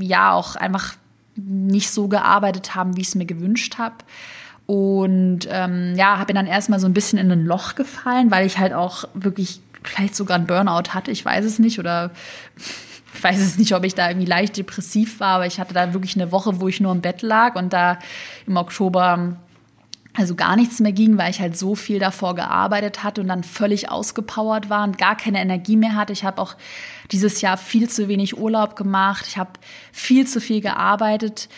ja 0.00 0.32
auch 0.32 0.54
einfach 0.54 0.94
nicht 1.36 1.90
so 1.90 2.06
gearbeitet 2.06 2.74
haben, 2.76 2.96
wie 2.96 3.00
ich 3.00 3.08
es 3.08 3.14
mir 3.16 3.26
gewünscht 3.26 3.78
habe. 3.78 3.96
Und 4.66 5.40
ähm, 5.50 5.94
ja, 5.96 6.18
habe 6.18 6.32
dann 6.32 6.46
erstmal 6.46 6.80
so 6.80 6.86
ein 6.86 6.94
bisschen 6.94 7.18
in 7.18 7.30
ein 7.30 7.44
Loch 7.44 7.74
gefallen, 7.74 8.30
weil 8.30 8.46
ich 8.46 8.58
halt 8.58 8.72
auch 8.72 9.04
wirklich 9.14 9.60
vielleicht 9.82 10.16
sogar 10.16 10.38
ein 10.38 10.46
Burnout 10.46 10.94
hatte, 10.94 11.10
ich 11.10 11.24
weiß 11.24 11.44
es 11.44 11.58
nicht, 11.58 11.78
oder 11.78 12.10
ich 13.14 13.22
weiß 13.22 13.40
es 13.40 13.58
nicht, 13.58 13.74
ob 13.74 13.84
ich 13.84 13.94
da 13.94 14.08
irgendwie 14.08 14.26
leicht 14.26 14.56
depressiv 14.56 15.20
war, 15.20 15.36
aber 15.36 15.46
ich 15.46 15.60
hatte 15.60 15.74
da 15.74 15.92
wirklich 15.92 16.16
eine 16.16 16.32
Woche, 16.32 16.60
wo 16.60 16.68
ich 16.68 16.80
nur 16.80 16.92
im 16.92 17.00
Bett 17.00 17.22
lag 17.22 17.54
und 17.54 17.72
da 17.72 17.98
im 18.46 18.56
Oktober 18.56 19.36
also 20.16 20.34
gar 20.36 20.54
nichts 20.54 20.78
mehr 20.78 20.92
ging, 20.92 21.18
weil 21.18 21.30
ich 21.30 21.40
halt 21.40 21.56
so 21.56 21.74
viel 21.74 21.98
davor 21.98 22.36
gearbeitet 22.36 23.02
hatte 23.02 23.20
und 23.20 23.28
dann 23.28 23.42
völlig 23.42 23.90
ausgepowert 23.90 24.70
war 24.70 24.84
und 24.84 24.96
gar 24.96 25.16
keine 25.16 25.40
Energie 25.40 25.76
mehr 25.76 25.96
hatte. 25.96 26.12
Ich 26.12 26.24
habe 26.24 26.40
auch 26.40 26.54
dieses 27.10 27.40
Jahr 27.40 27.56
viel 27.56 27.88
zu 27.88 28.06
wenig 28.06 28.38
Urlaub 28.38 28.76
gemacht. 28.76 29.26
Ich 29.26 29.38
habe 29.38 29.50
viel 29.92 30.26
zu 30.26 30.40
viel 30.40 30.60
gearbeitet 30.60 31.48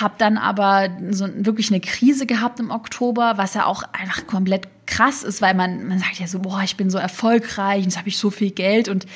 habe 0.00 0.14
dann 0.18 0.36
aber 0.36 0.90
so 1.10 1.26
wirklich 1.34 1.70
eine 1.70 1.80
Krise 1.80 2.26
gehabt 2.26 2.60
im 2.60 2.70
Oktober, 2.70 3.34
was 3.36 3.54
ja 3.54 3.66
auch 3.66 3.82
einfach 3.92 4.26
komplett 4.26 4.68
krass 4.86 5.22
ist, 5.22 5.40
weil 5.40 5.54
man, 5.54 5.86
man 5.86 5.98
sagt 5.98 6.18
ja 6.18 6.26
so, 6.26 6.40
boah, 6.40 6.60
ich 6.62 6.76
bin 6.76 6.90
so 6.90 6.98
erfolgreich, 6.98 7.84
jetzt 7.84 7.98
habe 7.98 8.08
ich 8.08 8.18
so 8.18 8.30
viel 8.30 8.50
Geld 8.50 8.88
und 8.88 9.06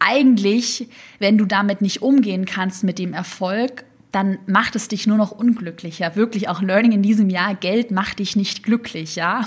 eigentlich, 0.00 0.88
wenn 1.18 1.38
du 1.38 1.44
damit 1.44 1.80
nicht 1.82 2.02
umgehen 2.02 2.44
kannst 2.44 2.82
mit 2.82 2.98
dem 2.98 3.12
Erfolg, 3.12 3.84
dann 4.12 4.38
macht 4.46 4.74
es 4.74 4.88
dich 4.88 5.06
nur 5.06 5.16
noch 5.16 5.30
unglücklicher. 5.30 6.16
Wirklich 6.16 6.48
auch 6.48 6.62
Learning 6.62 6.92
in 6.92 7.02
diesem 7.02 7.30
Jahr, 7.30 7.54
Geld 7.54 7.92
macht 7.92 8.18
dich 8.18 8.34
nicht 8.34 8.64
glücklich, 8.64 9.14
ja. 9.14 9.44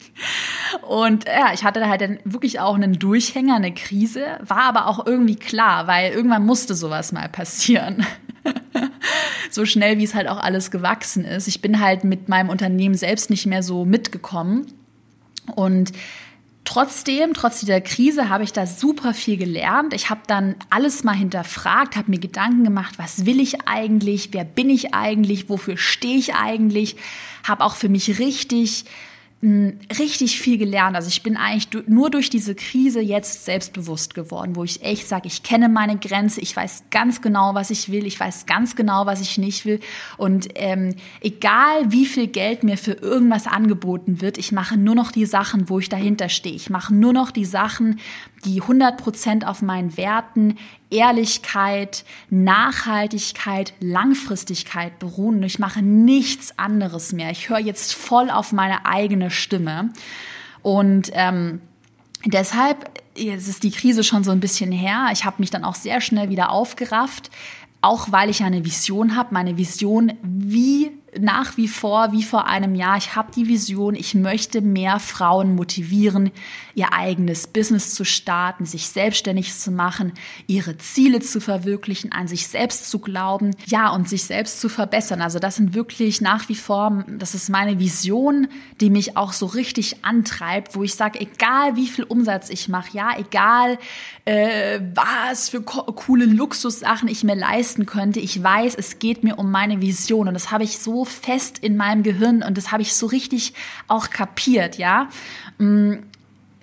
und 0.88 1.26
ja, 1.26 1.52
ich 1.52 1.64
hatte 1.64 1.86
halt 1.86 2.00
dann 2.00 2.18
wirklich 2.24 2.60
auch 2.60 2.76
einen 2.76 2.98
Durchhänger, 2.98 3.56
eine 3.56 3.74
Krise, 3.74 4.38
war 4.40 4.62
aber 4.62 4.86
auch 4.86 5.06
irgendwie 5.06 5.36
klar, 5.36 5.86
weil 5.86 6.12
irgendwann 6.12 6.46
musste 6.46 6.74
sowas 6.74 7.12
mal 7.12 7.28
passieren. 7.28 8.06
so 9.50 9.66
schnell, 9.66 9.98
wie 9.98 10.04
es 10.04 10.14
halt 10.14 10.28
auch 10.28 10.38
alles 10.38 10.70
gewachsen 10.70 11.24
ist. 11.24 11.46
Ich 11.46 11.60
bin 11.60 11.80
halt 11.80 12.04
mit 12.04 12.28
meinem 12.28 12.48
Unternehmen 12.48 12.94
selbst 12.94 13.28
nicht 13.28 13.46
mehr 13.46 13.62
so 13.62 13.84
mitgekommen. 13.84 14.66
Und 15.54 15.92
Trotzdem, 16.64 17.34
trotz 17.34 17.60
dieser 17.60 17.82
Krise, 17.82 18.30
habe 18.30 18.42
ich 18.42 18.52
da 18.52 18.66
super 18.66 19.12
viel 19.12 19.36
gelernt. 19.36 19.92
Ich 19.92 20.08
habe 20.08 20.22
dann 20.26 20.56
alles 20.70 21.04
mal 21.04 21.12
hinterfragt, 21.12 21.96
habe 21.96 22.10
mir 22.10 22.18
Gedanken 22.18 22.64
gemacht, 22.64 22.94
was 22.96 23.26
will 23.26 23.38
ich 23.38 23.68
eigentlich, 23.68 24.30
wer 24.32 24.44
bin 24.44 24.70
ich 24.70 24.94
eigentlich, 24.94 25.50
wofür 25.50 25.76
stehe 25.76 26.16
ich 26.16 26.34
eigentlich, 26.34 26.96
habe 27.46 27.64
auch 27.64 27.74
für 27.74 27.90
mich 27.90 28.18
richtig 28.18 28.86
richtig 29.42 30.40
viel 30.40 30.56
gelernt. 30.56 30.96
Also 30.96 31.08
ich 31.08 31.22
bin 31.22 31.36
eigentlich 31.36 31.68
nur 31.86 32.08
durch 32.08 32.30
diese 32.30 32.54
Krise 32.54 33.00
jetzt 33.00 33.44
selbstbewusst 33.44 34.14
geworden, 34.14 34.56
wo 34.56 34.64
ich 34.64 34.82
echt 34.82 35.06
sage, 35.06 35.26
ich 35.26 35.42
kenne 35.42 35.68
meine 35.68 35.98
Grenze, 35.98 36.40
ich 36.40 36.56
weiß 36.56 36.84
ganz 36.90 37.20
genau, 37.20 37.54
was 37.54 37.70
ich 37.70 37.90
will, 37.90 38.06
ich 38.06 38.18
weiß 38.18 38.46
ganz 38.46 38.74
genau, 38.74 39.04
was 39.04 39.20
ich 39.20 39.36
nicht 39.36 39.66
will. 39.66 39.80
Und 40.16 40.48
ähm, 40.54 40.94
egal 41.20 41.92
wie 41.92 42.06
viel 42.06 42.26
Geld 42.26 42.62
mir 42.62 42.78
für 42.78 42.92
irgendwas 42.92 43.46
angeboten 43.46 44.22
wird, 44.22 44.38
ich 44.38 44.50
mache 44.50 44.78
nur 44.78 44.94
noch 44.94 45.12
die 45.12 45.26
Sachen, 45.26 45.68
wo 45.68 45.78
ich 45.78 45.90
dahinter 45.90 46.30
stehe. 46.30 46.56
Ich 46.56 46.70
mache 46.70 46.94
nur 46.94 47.12
noch 47.12 47.30
die 47.30 47.44
Sachen, 47.44 48.00
die 48.44 48.60
100 48.60 48.96
Prozent 48.96 49.46
auf 49.46 49.62
meinen 49.62 49.96
Werten, 49.96 50.56
Ehrlichkeit, 50.90 52.04
Nachhaltigkeit, 52.30 53.72
Langfristigkeit 53.80 54.98
beruhen. 54.98 55.42
Ich 55.42 55.58
mache 55.58 55.82
nichts 55.82 56.58
anderes 56.58 57.12
mehr. 57.12 57.30
Ich 57.30 57.48
höre 57.48 57.58
jetzt 57.58 57.94
voll 57.94 58.30
auf 58.30 58.52
meine 58.52 58.86
eigene 58.86 59.30
Stimme. 59.30 59.90
Und 60.62 61.10
ähm, 61.14 61.60
deshalb 62.24 62.90
jetzt 63.16 63.48
ist 63.48 63.62
die 63.62 63.70
Krise 63.70 64.04
schon 64.04 64.24
so 64.24 64.30
ein 64.30 64.40
bisschen 64.40 64.72
her. 64.72 65.08
Ich 65.12 65.24
habe 65.24 65.36
mich 65.38 65.50
dann 65.50 65.64
auch 65.64 65.74
sehr 65.74 66.00
schnell 66.00 66.30
wieder 66.30 66.50
aufgerafft, 66.50 67.30
auch 67.80 68.12
weil 68.12 68.30
ich 68.30 68.42
eine 68.42 68.64
Vision 68.64 69.16
habe. 69.16 69.34
Meine 69.34 69.56
Vision, 69.56 70.12
wie 70.22 70.90
nach 71.18 71.56
wie 71.56 71.68
vor, 71.68 72.12
wie 72.12 72.22
vor 72.22 72.46
einem 72.46 72.74
Jahr, 72.74 72.96
ich 72.96 73.14
habe 73.14 73.32
die 73.34 73.48
Vision, 73.48 73.94
ich 73.94 74.14
möchte 74.14 74.60
mehr 74.60 74.98
Frauen 74.98 75.54
motivieren, 75.54 76.30
ihr 76.74 76.92
eigenes 76.92 77.46
Business 77.46 77.94
zu 77.94 78.04
starten, 78.04 78.66
sich 78.66 78.88
selbstständig 78.88 79.54
zu 79.54 79.70
machen, 79.70 80.12
ihre 80.46 80.76
Ziele 80.78 81.20
zu 81.20 81.40
verwirklichen, 81.40 82.12
an 82.12 82.28
sich 82.28 82.48
selbst 82.48 82.90
zu 82.90 82.98
glauben, 82.98 83.52
ja, 83.66 83.90
und 83.90 84.08
sich 84.08 84.24
selbst 84.24 84.60
zu 84.60 84.68
verbessern. 84.68 85.22
Also 85.22 85.38
das 85.38 85.56
sind 85.56 85.74
wirklich 85.74 86.20
nach 86.20 86.48
wie 86.48 86.54
vor, 86.54 87.04
das 87.08 87.34
ist 87.34 87.48
meine 87.48 87.78
Vision, 87.78 88.48
die 88.80 88.90
mich 88.90 89.16
auch 89.16 89.32
so 89.32 89.46
richtig 89.46 90.04
antreibt, 90.04 90.74
wo 90.74 90.82
ich 90.82 90.94
sage, 90.94 91.20
egal 91.20 91.76
wie 91.76 91.86
viel 91.86 92.04
Umsatz 92.04 92.50
ich 92.50 92.68
mache, 92.68 92.96
ja, 92.96 93.10
egal 93.16 93.78
äh, 94.24 94.80
was 94.94 95.50
für 95.50 95.62
co 95.62 95.82
coole 95.84 96.24
Luxussachen 96.24 97.08
ich 97.08 97.24
mir 97.24 97.36
leisten 97.36 97.86
könnte, 97.86 98.20
ich 98.20 98.42
weiß, 98.42 98.74
es 98.74 98.98
geht 98.98 99.22
mir 99.22 99.38
um 99.38 99.50
meine 99.50 99.80
Vision 99.80 100.28
und 100.28 100.34
das 100.34 100.50
habe 100.50 100.64
ich 100.64 100.78
so 100.78 101.03
fest 101.04 101.58
in 101.58 101.76
meinem 101.76 102.02
Gehirn 102.02 102.42
und 102.42 102.58
das 102.58 102.72
habe 102.72 102.82
ich 102.82 102.94
so 102.94 103.06
richtig 103.06 103.54
auch 103.88 104.10
kapiert, 104.10 104.78
ja. 104.78 105.08
Mm, 105.58 105.94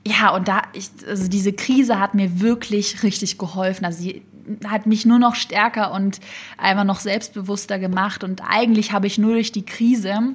ja, 0.05 0.29
und 0.29 0.47
da, 0.47 0.63
ich, 0.73 0.89
also 1.07 1.27
diese 1.27 1.53
Krise 1.53 1.99
hat 1.99 2.15
mir 2.15 2.41
wirklich 2.41 3.03
richtig 3.03 3.37
geholfen. 3.37 3.85
Also 3.85 4.01
sie 4.01 4.23
hat 4.67 4.87
mich 4.87 5.05
nur 5.05 5.19
noch 5.19 5.35
stärker 5.35 5.91
und 5.91 6.19
einfach 6.57 6.83
noch 6.83 6.99
selbstbewusster 6.99 7.77
gemacht. 7.77 8.23
Und 8.23 8.41
eigentlich 8.47 8.91
habe 8.91 9.07
ich 9.07 9.17
nur 9.17 9.33
durch 9.33 9.51
die 9.51 9.65
Krise 9.65 10.33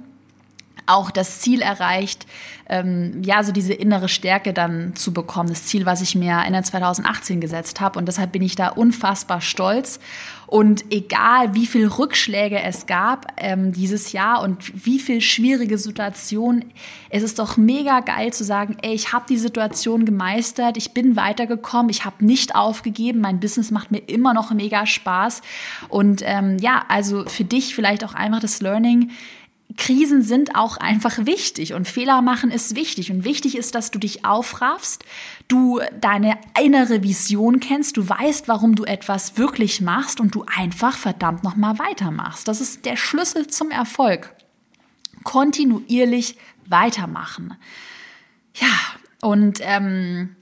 auch 0.86 1.10
das 1.10 1.40
Ziel 1.40 1.60
erreicht, 1.62 2.26
ähm, 2.68 3.22
ja, 3.22 3.42
so 3.44 3.52
diese 3.52 3.72
innere 3.72 4.08
Stärke 4.08 4.52
dann 4.52 4.96
zu 4.96 5.12
bekommen. 5.12 5.48
Das 5.48 5.66
Ziel, 5.66 5.86
was 5.86 6.02
ich 6.02 6.14
mir 6.14 6.42
Ende 6.44 6.62
2018 6.62 7.40
gesetzt 7.40 7.80
habe. 7.80 7.98
Und 7.98 8.06
deshalb 8.06 8.32
bin 8.32 8.42
ich 8.42 8.56
da 8.56 8.68
unfassbar 8.68 9.40
stolz. 9.40 10.00
Und 10.46 10.92
egal, 10.92 11.54
wie 11.54 11.66
viel 11.66 11.88
Rückschläge 11.88 12.60
es 12.60 12.86
gab 12.86 13.32
ähm, 13.36 13.72
dieses 13.72 14.12
Jahr 14.12 14.42
und 14.42 14.86
wie 14.86 15.00
viel 15.00 15.20
schwierige 15.20 15.76
Situationen, 15.76 16.66
es 17.10 17.24
ist 17.24 17.40
doch 17.40 17.56
mega 17.56 18.00
geil 18.00 18.32
zu 18.32 18.44
sagen, 18.44 18.76
ey, 18.82 18.94
ich 18.94 19.12
habe 19.12 19.26
die 19.28 19.38
Situation 19.38 20.04
gemeistert, 20.04 20.76
ich 20.76 20.92
bin 20.92 21.16
weitergekommen, 21.16 21.90
ich 21.90 22.04
habe 22.04 22.24
nicht 22.24 22.54
aufgegeben, 22.54 23.20
mein 23.20 23.40
Business 23.40 23.72
macht 23.72 23.90
mir 23.90 24.02
immer 24.06 24.34
noch 24.34 24.52
mega 24.52 24.86
Spaß. 24.86 25.42
Und 25.88 26.22
ähm, 26.24 26.58
ja, 26.60 26.84
also 26.88 27.24
für 27.26 27.44
dich 27.44 27.74
vielleicht 27.74 28.04
auch 28.04 28.14
einfach 28.14 28.40
das 28.40 28.60
Learning, 28.60 29.10
Krisen 29.76 30.22
sind 30.22 30.54
auch 30.54 30.76
einfach 30.76 31.26
wichtig 31.26 31.74
und 31.74 31.88
Fehler 31.88 32.22
machen 32.22 32.50
ist 32.50 32.76
wichtig. 32.76 33.10
Und 33.10 33.24
wichtig 33.24 33.56
ist, 33.56 33.74
dass 33.74 33.90
du 33.90 33.98
dich 33.98 34.24
aufraffst, 34.24 35.04
du 35.48 35.80
deine 36.00 36.38
innere 36.60 37.02
Vision 37.02 37.60
kennst, 37.60 37.96
du 37.96 38.08
weißt, 38.08 38.48
warum 38.48 38.74
du 38.74 38.84
etwas 38.84 39.36
wirklich 39.38 39.80
machst 39.80 40.20
und 40.20 40.34
du 40.34 40.44
einfach 40.56 40.96
verdammt 40.96 41.44
nochmal 41.44 41.78
weitermachst. 41.78 42.48
Das 42.48 42.60
ist 42.60 42.84
der 42.84 42.96
Schlüssel 42.96 43.48
zum 43.48 43.70
Erfolg. 43.70 44.34
Kontinuierlich 45.24 46.38
weitermachen. 46.66 47.54
Ja, 48.54 48.68
und 49.20 49.58
ähm, 49.62 50.36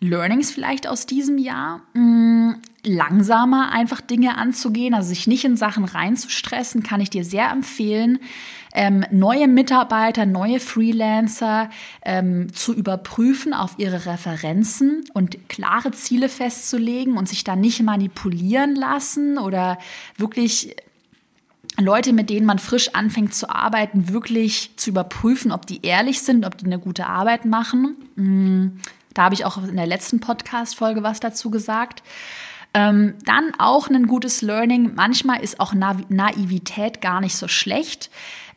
Learnings 0.00 0.50
vielleicht 0.50 0.86
aus 0.86 1.06
diesem 1.06 1.38
Jahr. 1.38 1.82
Mm, 1.94 2.52
langsamer 2.84 3.70
einfach 3.72 4.00
Dinge 4.00 4.36
anzugehen, 4.38 4.94
also 4.94 5.10
sich 5.10 5.26
nicht 5.26 5.44
in 5.44 5.56
Sachen 5.56 5.84
reinzustressen, 5.84 6.82
kann 6.82 7.00
ich 7.00 7.10
dir 7.10 7.24
sehr 7.24 7.50
empfehlen. 7.50 8.18
Ähm, 8.72 9.04
neue 9.10 9.48
Mitarbeiter, 9.48 10.26
neue 10.26 10.60
Freelancer 10.60 11.70
ähm, 12.02 12.52
zu 12.54 12.72
überprüfen 12.72 13.52
auf 13.52 13.74
ihre 13.78 14.06
Referenzen 14.06 15.04
und 15.12 15.48
klare 15.48 15.90
Ziele 15.90 16.28
festzulegen 16.28 17.16
und 17.16 17.28
sich 17.28 17.44
da 17.44 17.56
nicht 17.56 17.82
manipulieren 17.82 18.76
lassen 18.76 19.38
oder 19.38 19.78
wirklich 20.16 20.76
Leute, 21.78 22.12
mit 22.12 22.30
denen 22.30 22.46
man 22.46 22.58
frisch 22.58 22.94
anfängt 22.94 23.34
zu 23.34 23.50
arbeiten, 23.50 24.08
wirklich 24.08 24.70
zu 24.76 24.90
überprüfen, 24.90 25.50
ob 25.52 25.66
die 25.66 25.80
ehrlich 25.82 26.22
sind, 26.22 26.46
ob 26.46 26.56
die 26.56 26.66
eine 26.66 26.78
gute 26.78 27.06
Arbeit 27.06 27.44
machen. 27.44 27.96
Mm, 28.16 28.80
da 29.14 29.24
habe 29.24 29.34
ich 29.34 29.44
auch 29.44 29.58
in 29.58 29.76
der 29.76 29.86
letzten 29.86 30.20
Podcast-Folge 30.20 31.02
was 31.02 31.20
dazu 31.20 31.50
gesagt. 31.50 32.02
Ähm, 32.72 33.14
dann 33.24 33.52
auch 33.58 33.88
ein 33.88 34.06
gutes 34.06 34.42
Learning. 34.42 34.94
Manchmal 34.94 35.40
ist 35.40 35.58
auch 35.58 35.74
Naivität 35.74 37.00
gar 37.00 37.20
nicht 37.20 37.36
so 37.36 37.48
schlecht. 37.48 38.10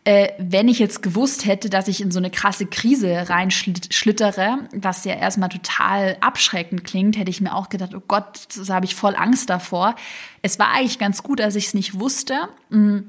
Äh, 0.05 0.29
wenn 0.37 0.67
ich 0.67 0.79
jetzt 0.79 1.01
gewusst 1.01 1.45
hätte, 1.45 1.69
dass 1.69 1.87
ich 1.87 2.01
in 2.01 2.11
so 2.11 2.19
eine 2.19 2.29
krasse 2.29 2.65
Krise 2.65 3.29
reinschlittere, 3.29 4.59
was 4.73 5.05
ja 5.05 5.15
erstmal 5.15 5.49
total 5.49 6.17
abschreckend 6.19 6.83
klingt, 6.83 7.17
hätte 7.17 7.31
ich 7.31 7.39
mir 7.39 7.55
auch 7.55 7.69
gedacht, 7.69 7.95
oh 7.95 8.03
Gott, 8.05 8.47
da 8.67 8.75
habe 8.75 8.85
ich 8.85 8.95
voll 8.95 9.15
Angst 9.15 9.49
davor. 9.49 9.95
Es 10.41 10.59
war 10.59 10.71
eigentlich 10.71 10.99
ganz 10.99 11.23
gut, 11.23 11.39
dass 11.39 11.55
ich 11.55 11.67
es 11.67 11.73
nicht 11.73 11.99
wusste. 11.99 12.49
Mm, 12.69 12.99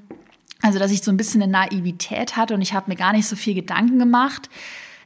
also, 0.63 0.79
dass 0.79 0.93
ich 0.93 1.03
so 1.03 1.11
ein 1.11 1.17
bisschen 1.17 1.43
eine 1.43 1.53
Naivität 1.53 2.37
hatte 2.37 2.55
und 2.55 2.63
ich 2.63 2.73
habe 2.73 2.91
mir 2.91 2.97
gar 2.97 3.13
nicht 3.13 3.27
so 3.27 3.37
viel 3.37 3.55
Gedanken 3.55 3.99
gemacht 3.99 4.49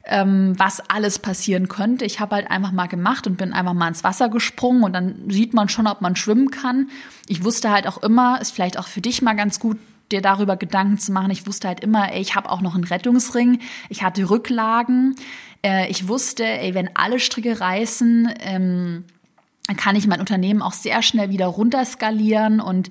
ähm, 0.05 0.53
was 0.57 0.81
alles 0.89 1.19
passieren 1.19 1.67
könnte. 1.67 2.05
Ich 2.05 2.19
habe 2.19 2.35
halt 2.35 2.51
einfach 2.51 2.71
mal 2.71 2.87
gemacht 2.87 3.27
und 3.27 3.37
bin 3.37 3.53
einfach 3.53 3.73
mal 3.73 3.87
ins 3.87 4.03
Wasser 4.03 4.29
gesprungen 4.29 4.83
und 4.83 4.93
dann 4.93 5.29
sieht 5.29 5.53
man 5.53 5.69
schon, 5.69 5.87
ob 5.87 6.01
man 6.01 6.15
schwimmen 6.15 6.51
kann. 6.51 6.89
Ich 7.27 7.43
wusste 7.43 7.71
halt 7.71 7.87
auch 7.87 8.01
immer, 8.01 8.41
ist 8.41 8.51
vielleicht 8.51 8.77
auch 8.79 8.87
für 8.87 9.01
dich 9.01 9.21
mal 9.21 9.35
ganz 9.35 9.59
gut, 9.59 9.77
dir 10.11 10.21
darüber 10.21 10.57
Gedanken 10.57 10.97
zu 10.97 11.11
machen. 11.11 11.31
Ich 11.31 11.45
wusste 11.45 11.67
halt 11.67 11.81
immer, 11.81 12.11
ey, 12.11 12.21
ich 12.21 12.35
habe 12.35 12.49
auch 12.49 12.61
noch 12.61 12.75
einen 12.75 12.83
Rettungsring, 12.83 13.59
ich 13.89 14.03
hatte 14.03 14.29
Rücklagen. 14.29 15.15
Äh, 15.63 15.89
ich 15.89 16.07
wusste, 16.07 16.45
ey, 16.45 16.73
wenn 16.73 16.95
alle 16.95 17.19
Stricke 17.19 17.59
reißen, 17.59 18.33
ähm, 18.39 19.05
dann 19.67 19.77
kann 19.77 19.95
ich 19.95 20.07
mein 20.07 20.19
Unternehmen 20.19 20.61
auch 20.63 20.73
sehr 20.73 21.03
schnell 21.03 21.29
wieder 21.29 21.45
runterskalieren 21.45 22.59
und 22.59 22.89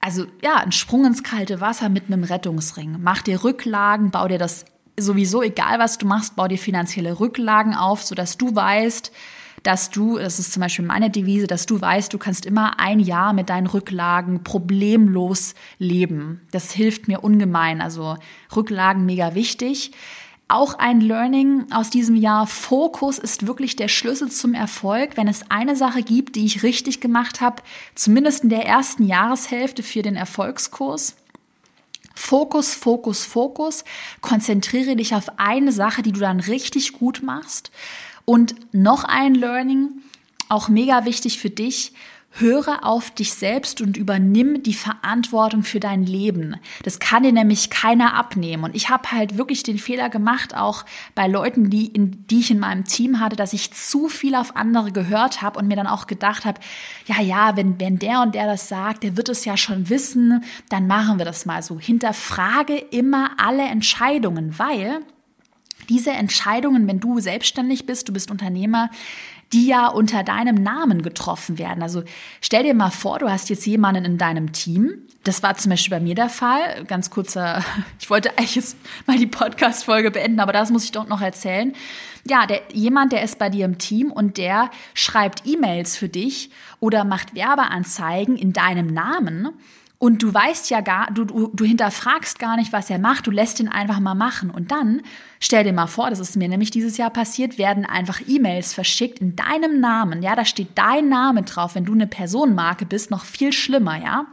also 0.00 0.26
ja, 0.42 0.56
ein 0.56 0.72
Sprung 0.72 1.04
ins 1.04 1.22
kalte 1.22 1.60
Wasser 1.60 1.88
mit 1.88 2.06
einem 2.06 2.24
Rettungsring. 2.24 2.98
Mach 3.00 3.22
dir 3.22 3.44
Rücklagen, 3.44 4.10
bau 4.10 4.28
dir 4.28 4.38
das 4.38 4.64
sowieso, 4.98 5.42
egal 5.42 5.78
was 5.78 5.98
du 5.98 6.06
machst, 6.06 6.36
bau 6.36 6.48
dir 6.48 6.58
finanzielle 6.58 7.20
Rücklagen 7.20 7.74
auf, 7.74 8.02
sodass 8.02 8.36
du 8.36 8.54
weißt, 8.54 9.12
dass 9.62 9.90
du, 9.90 10.18
das 10.18 10.38
ist 10.38 10.52
zum 10.52 10.60
Beispiel 10.60 10.84
meine 10.84 11.10
Devise, 11.10 11.48
dass 11.48 11.66
du 11.66 11.80
weißt, 11.80 12.12
du 12.12 12.18
kannst 12.18 12.46
immer 12.46 12.78
ein 12.78 13.00
Jahr 13.00 13.32
mit 13.32 13.48
deinen 13.48 13.66
Rücklagen 13.66 14.44
problemlos 14.44 15.54
leben. 15.78 16.40
Das 16.52 16.70
hilft 16.70 17.08
mir 17.08 17.24
ungemein. 17.24 17.80
Also 17.80 18.16
Rücklagen 18.54 19.04
mega 19.06 19.34
wichtig. 19.34 19.90
Auch 20.48 20.78
ein 20.78 21.00
Learning 21.00 21.64
aus 21.72 21.90
diesem 21.90 22.14
Jahr. 22.14 22.46
Fokus 22.46 23.18
ist 23.18 23.48
wirklich 23.48 23.74
der 23.74 23.88
Schlüssel 23.88 24.30
zum 24.30 24.54
Erfolg. 24.54 25.16
Wenn 25.16 25.26
es 25.26 25.50
eine 25.50 25.74
Sache 25.74 26.04
gibt, 26.04 26.36
die 26.36 26.46
ich 26.46 26.62
richtig 26.62 27.00
gemacht 27.00 27.40
habe, 27.40 27.62
zumindest 27.96 28.44
in 28.44 28.50
der 28.50 28.64
ersten 28.64 29.04
Jahreshälfte 29.04 29.82
für 29.82 30.02
den 30.02 30.14
Erfolgskurs, 30.14 31.16
Fokus, 32.16 32.74
Fokus, 32.74 33.24
Fokus. 33.24 33.84
Konzentriere 34.20 34.96
dich 34.96 35.14
auf 35.14 35.38
eine 35.38 35.70
Sache, 35.70 36.02
die 36.02 36.12
du 36.12 36.20
dann 36.20 36.40
richtig 36.40 36.94
gut 36.94 37.22
machst. 37.22 37.70
Und 38.24 38.56
noch 38.74 39.04
ein 39.04 39.36
Learning, 39.36 39.90
auch 40.48 40.68
mega 40.68 41.04
wichtig 41.04 41.38
für 41.38 41.50
dich. 41.50 41.92
Höre 42.38 42.84
auf 42.84 43.10
dich 43.10 43.34
selbst 43.34 43.80
und 43.80 43.96
übernimm 43.96 44.62
die 44.62 44.74
Verantwortung 44.74 45.62
für 45.62 45.80
dein 45.80 46.04
Leben. 46.04 46.56
Das 46.82 46.98
kann 46.98 47.22
dir 47.22 47.32
nämlich 47.32 47.70
keiner 47.70 48.14
abnehmen. 48.14 48.64
Und 48.64 48.74
ich 48.74 48.90
habe 48.90 49.10
halt 49.12 49.38
wirklich 49.38 49.62
den 49.62 49.78
Fehler 49.78 50.10
gemacht, 50.10 50.56
auch 50.56 50.84
bei 51.14 51.26
Leuten, 51.26 51.70
die, 51.70 51.86
in, 51.86 52.26
die 52.26 52.40
ich 52.40 52.50
in 52.50 52.58
meinem 52.58 52.84
Team 52.84 53.20
hatte, 53.20 53.36
dass 53.36 53.52
ich 53.52 53.72
zu 53.72 54.08
viel 54.08 54.34
auf 54.34 54.56
andere 54.56 54.92
gehört 54.92 55.42
habe 55.42 55.58
und 55.58 55.68
mir 55.68 55.76
dann 55.76 55.86
auch 55.86 56.06
gedacht 56.06 56.44
habe, 56.44 56.60
ja, 57.06 57.20
ja, 57.20 57.56
wenn, 57.56 57.80
wenn 57.80 57.98
der 57.98 58.20
und 58.22 58.34
der 58.34 58.46
das 58.46 58.68
sagt, 58.68 59.02
der 59.02 59.16
wird 59.16 59.28
es 59.28 59.44
ja 59.44 59.56
schon 59.56 59.88
wissen, 59.88 60.44
dann 60.68 60.86
machen 60.86 61.18
wir 61.18 61.24
das 61.24 61.46
mal 61.46 61.62
so. 61.62 61.78
Hinterfrage 61.80 62.76
immer 62.76 63.30
alle 63.38 63.64
Entscheidungen, 63.64 64.58
weil 64.58 65.00
diese 65.88 66.10
Entscheidungen, 66.10 66.86
wenn 66.88 67.00
du 67.00 67.20
selbstständig 67.20 67.86
bist, 67.86 68.08
du 68.08 68.12
bist 68.12 68.30
Unternehmer, 68.30 68.90
die 69.52 69.66
ja 69.66 69.88
unter 69.88 70.22
deinem 70.22 70.56
Namen 70.56 71.02
getroffen 71.02 71.58
werden. 71.58 71.82
Also 71.82 72.02
stell 72.40 72.64
dir 72.64 72.74
mal 72.74 72.90
vor, 72.90 73.18
du 73.18 73.30
hast 73.30 73.48
jetzt 73.48 73.66
jemanden 73.66 74.04
in 74.04 74.18
deinem 74.18 74.52
Team. 74.52 75.02
Das 75.24 75.42
war 75.42 75.56
zum 75.56 75.70
Beispiel 75.70 75.98
bei 75.98 76.02
mir 76.02 76.14
der 76.14 76.28
Fall. 76.28 76.84
Ganz 76.86 77.10
kurzer, 77.10 77.64
ich 78.00 78.10
wollte 78.10 78.30
eigentlich 78.30 78.56
jetzt 78.56 78.76
mal 79.06 79.18
die 79.18 79.26
Podcast-Folge 79.26 80.10
beenden, 80.10 80.40
aber 80.40 80.52
das 80.52 80.70
muss 80.70 80.84
ich 80.84 80.92
doch 80.92 81.06
noch 81.06 81.20
erzählen. 81.20 81.74
Ja, 82.28 82.46
der, 82.46 82.62
jemand, 82.72 83.12
der 83.12 83.22
ist 83.22 83.38
bei 83.38 83.48
dir 83.48 83.64
im 83.64 83.78
Team 83.78 84.10
und 84.10 84.36
der 84.36 84.70
schreibt 84.94 85.46
E-Mails 85.46 85.96
für 85.96 86.08
dich 86.08 86.50
oder 86.80 87.04
macht 87.04 87.34
Werbeanzeigen 87.34 88.36
in 88.36 88.52
deinem 88.52 88.92
Namen 88.92 89.50
und 90.06 90.22
du 90.22 90.32
weißt 90.32 90.70
ja 90.70 90.82
gar, 90.82 91.10
du, 91.10 91.24
du, 91.24 91.50
du 91.52 91.64
hinterfragst 91.64 92.38
gar 92.38 92.56
nicht, 92.56 92.72
was 92.72 92.90
er 92.90 93.00
macht, 93.00 93.26
du 93.26 93.32
lässt 93.32 93.58
ihn 93.58 93.66
einfach 93.66 93.98
mal 93.98 94.14
machen. 94.14 94.50
Und 94.52 94.70
dann, 94.70 95.02
stell 95.40 95.64
dir 95.64 95.72
mal 95.72 95.88
vor, 95.88 96.10
das 96.10 96.20
ist 96.20 96.36
mir 96.36 96.48
nämlich 96.48 96.70
dieses 96.70 96.96
Jahr 96.96 97.10
passiert, 97.10 97.58
werden 97.58 97.84
einfach 97.84 98.20
E-Mails 98.24 98.72
verschickt 98.72 99.18
in 99.18 99.34
deinem 99.34 99.80
Namen. 99.80 100.22
Ja, 100.22 100.36
da 100.36 100.44
steht 100.44 100.68
dein 100.76 101.08
Name 101.08 101.42
drauf, 101.42 101.74
wenn 101.74 101.86
du 101.86 101.92
eine 101.92 102.06
Personenmarke 102.06 102.86
bist, 102.86 103.10
noch 103.10 103.24
viel 103.24 103.52
schlimmer, 103.52 104.00
ja. 104.00 104.26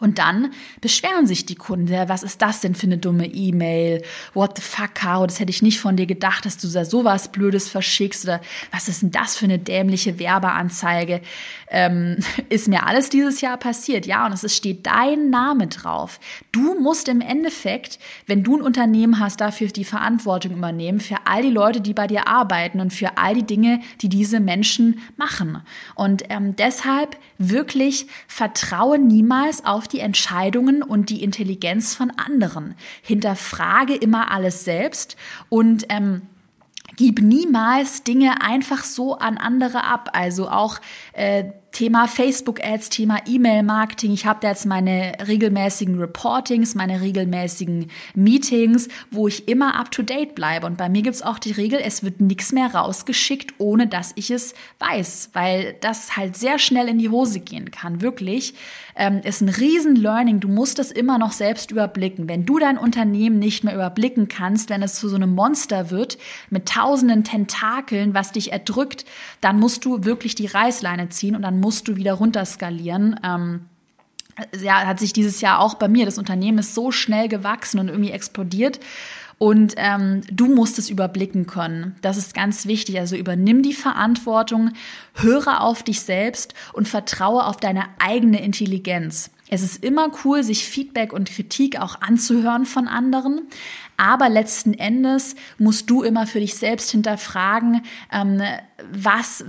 Und 0.00 0.18
dann 0.18 0.52
beschweren 0.80 1.26
sich 1.26 1.44
die 1.44 1.54
Kunden, 1.54 1.90
was 2.08 2.22
ist 2.22 2.40
das 2.40 2.60
denn 2.60 2.74
für 2.74 2.86
eine 2.86 2.96
dumme 2.96 3.26
E-Mail? 3.26 4.02
What 4.32 4.56
the 4.56 4.62
fuck, 4.62 4.94
Caro, 4.94 5.26
das 5.26 5.38
hätte 5.38 5.50
ich 5.50 5.60
nicht 5.60 5.78
von 5.78 5.96
dir 5.96 6.06
gedacht, 6.06 6.46
dass 6.46 6.56
du 6.56 6.68
da 6.68 6.86
sowas 6.86 7.30
Blödes 7.30 7.68
verschickst 7.68 8.24
oder 8.24 8.40
was 8.72 8.88
ist 8.88 9.02
denn 9.02 9.10
das 9.10 9.36
für 9.36 9.44
eine 9.44 9.58
dämliche 9.58 10.18
Werbeanzeige? 10.18 11.20
Ähm, 11.68 12.16
ist 12.48 12.66
mir 12.66 12.86
alles 12.86 13.10
dieses 13.10 13.42
Jahr 13.42 13.58
passiert, 13.58 14.06
ja, 14.06 14.24
und 14.24 14.32
es 14.32 14.56
steht 14.56 14.86
dein 14.86 15.28
Name 15.28 15.66
drauf. 15.66 16.18
Du 16.50 16.80
musst 16.80 17.08
im 17.08 17.20
Endeffekt, 17.20 17.98
wenn 18.26 18.42
du 18.42 18.56
ein 18.56 18.62
Unternehmen 18.62 19.20
hast, 19.20 19.40
dafür 19.40 19.68
die 19.68 19.84
Verantwortung 19.84 20.52
übernehmen 20.52 21.00
für 21.00 21.16
all 21.26 21.42
die 21.42 21.50
Leute, 21.50 21.82
die 21.82 21.92
bei 21.92 22.06
dir 22.06 22.26
arbeiten 22.26 22.80
und 22.80 22.92
für 22.92 23.18
all 23.18 23.34
die 23.34 23.46
Dinge, 23.46 23.80
die 24.00 24.08
diese 24.08 24.40
Menschen 24.40 25.00
machen. 25.16 25.62
Und 25.94 26.24
ähm, 26.30 26.56
deshalb 26.56 27.18
wirklich 27.40 28.06
vertraue 28.28 28.98
niemals 28.98 29.64
auf 29.64 29.88
die 29.88 30.00
Entscheidungen 30.00 30.82
und 30.82 31.08
die 31.08 31.24
Intelligenz 31.24 31.94
von 31.94 32.10
anderen. 32.10 32.74
Hinterfrage 33.02 33.96
immer 33.96 34.30
alles 34.30 34.64
selbst 34.64 35.16
und 35.48 35.86
ähm, 35.88 36.22
gib 36.96 37.22
niemals 37.22 38.04
Dinge 38.04 38.42
einfach 38.42 38.84
so 38.84 39.16
an 39.16 39.38
andere 39.38 39.84
ab. 39.84 40.10
Also 40.12 40.50
auch 40.50 40.78
äh, 41.14 41.44
Thema 41.72 42.08
Facebook-Ads, 42.08 42.90
Thema 42.90 43.18
E-Mail-Marketing. 43.26 44.12
Ich 44.12 44.26
habe 44.26 44.40
da 44.42 44.48
jetzt 44.48 44.66
meine 44.66 45.12
regelmäßigen 45.26 45.98
Reportings, 45.98 46.74
meine 46.74 47.00
regelmäßigen 47.00 47.90
Meetings, 48.14 48.88
wo 49.10 49.28
ich 49.28 49.48
immer 49.48 49.78
up-to-date 49.78 50.34
bleibe. 50.34 50.66
Und 50.66 50.76
bei 50.76 50.88
mir 50.88 51.02
gibt's 51.02 51.22
auch 51.22 51.38
die 51.38 51.52
Regel, 51.52 51.80
es 51.82 52.02
wird 52.02 52.20
nichts 52.20 52.52
mehr 52.52 52.74
rausgeschickt, 52.74 53.54
ohne 53.58 53.86
dass 53.86 54.12
ich 54.16 54.30
es 54.30 54.54
weiß, 54.80 55.30
weil 55.32 55.76
das 55.80 56.16
halt 56.16 56.36
sehr 56.36 56.58
schnell 56.58 56.88
in 56.88 56.98
die 56.98 57.08
Hose 57.08 57.40
gehen 57.40 57.70
kann. 57.70 58.00
Wirklich 58.00 58.54
ähm, 58.96 59.20
ist 59.22 59.40
ein 59.40 59.48
riesen 59.48 59.96
Learning. 59.96 60.40
Du 60.40 60.48
musst 60.48 60.78
das 60.78 60.90
immer 60.90 61.18
noch 61.18 61.32
selbst 61.32 61.70
überblicken. 61.70 62.28
Wenn 62.28 62.44
du 62.44 62.58
dein 62.58 62.78
Unternehmen 62.78 63.38
nicht 63.38 63.64
mehr 63.64 63.74
überblicken 63.74 64.28
kannst, 64.28 64.70
wenn 64.70 64.82
es 64.82 64.94
zu 64.94 65.08
so 65.08 65.16
einem 65.16 65.34
Monster 65.34 65.90
wird 65.90 66.18
mit 66.50 66.68
tausenden 66.68 67.24
Tentakeln, 67.24 68.12
was 68.12 68.32
dich 68.32 68.52
erdrückt, 68.52 69.04
dann 69.40 69.58
musst 69.58 69.84
du 69.84 70.04
wirklich 70.04 70.34
die 70.34 70.46
Reißleine 70.46 71.08
ziehen 71.10 71.36
und 71.36 71.42
dann 71.42 71.59
musst 71.60 71.88
du 71.88 71.96
wieder 71.96 72.14
runterskalieren. 72.14 73.20
Ähm, 73.22 73.66
ja, 74.60 74.86
hat 74.86 74.98
sich 74.98 75.12
dieses 75.12 75.40
Jahr 75.40 75.60
auch 75.60 75.74
bei 75.74 75.88
mir, 75.88 76.06
das 76.06 76.18
Unternehmen 76.18 76.58
ist 76.58 76.74
so 76.74 76.90
schnell 76.90 77.28
gewachsen 77.28 77.78
und 77.78 77.88
irgendwie 77.88 78.10
explodiert. 78.10 78.80
Und 79.38 79.72
ähm, 79.78 80.20
du 80.30 80.54
musst 80.54 80.78
es 80.78 80.90
überblicken 80.90 81.46
können. 81.46 81.96
Das 82.02 82.18
ist 82.18 82.34
ganz 82.34 82.66
wichtig. 82.66 82.98
Also 82.98 83.16
übernimm 83.16 83.62
die 83.62 83.72
Verantwortung, 83.72 84.72
höre 85.14 85.62
auf 85.62 85.82
dich 85.82 86.02
selbst 86.02 86.52
und 86.74 86.88
vertraue 86.88 87.46
auf 87.46 87.56
deine 87.56 87.84
eigene 87.98 88.42
Intelligenz. 88.44 89.30
Es 89.48 89.62
ist 89.62 89.82
immer 89.82 90.10
cool, 90.24 90.44
sich 90.44 90.66
Feedback 90.66 91.14
und 91.14 91.30
Kritik 91.30 91.80
auch 91.80 92.02
anzuhören 92.02 92.66
von 92.66 92.86
anderen. 92.86 93.48
Aber 94.00 94.30
letzten 94.30 94.72
Endes 94.72 95.34
musst 95.58 95.90
du 95.90 96.02
immer 96.02 96.26
für 96.26 96.40
dich 96.40 96.54
selbst 96.54 96.90
hinterfragen, 96.90 97.82
ähm, 98.10 98.40
was, 98.90 99.44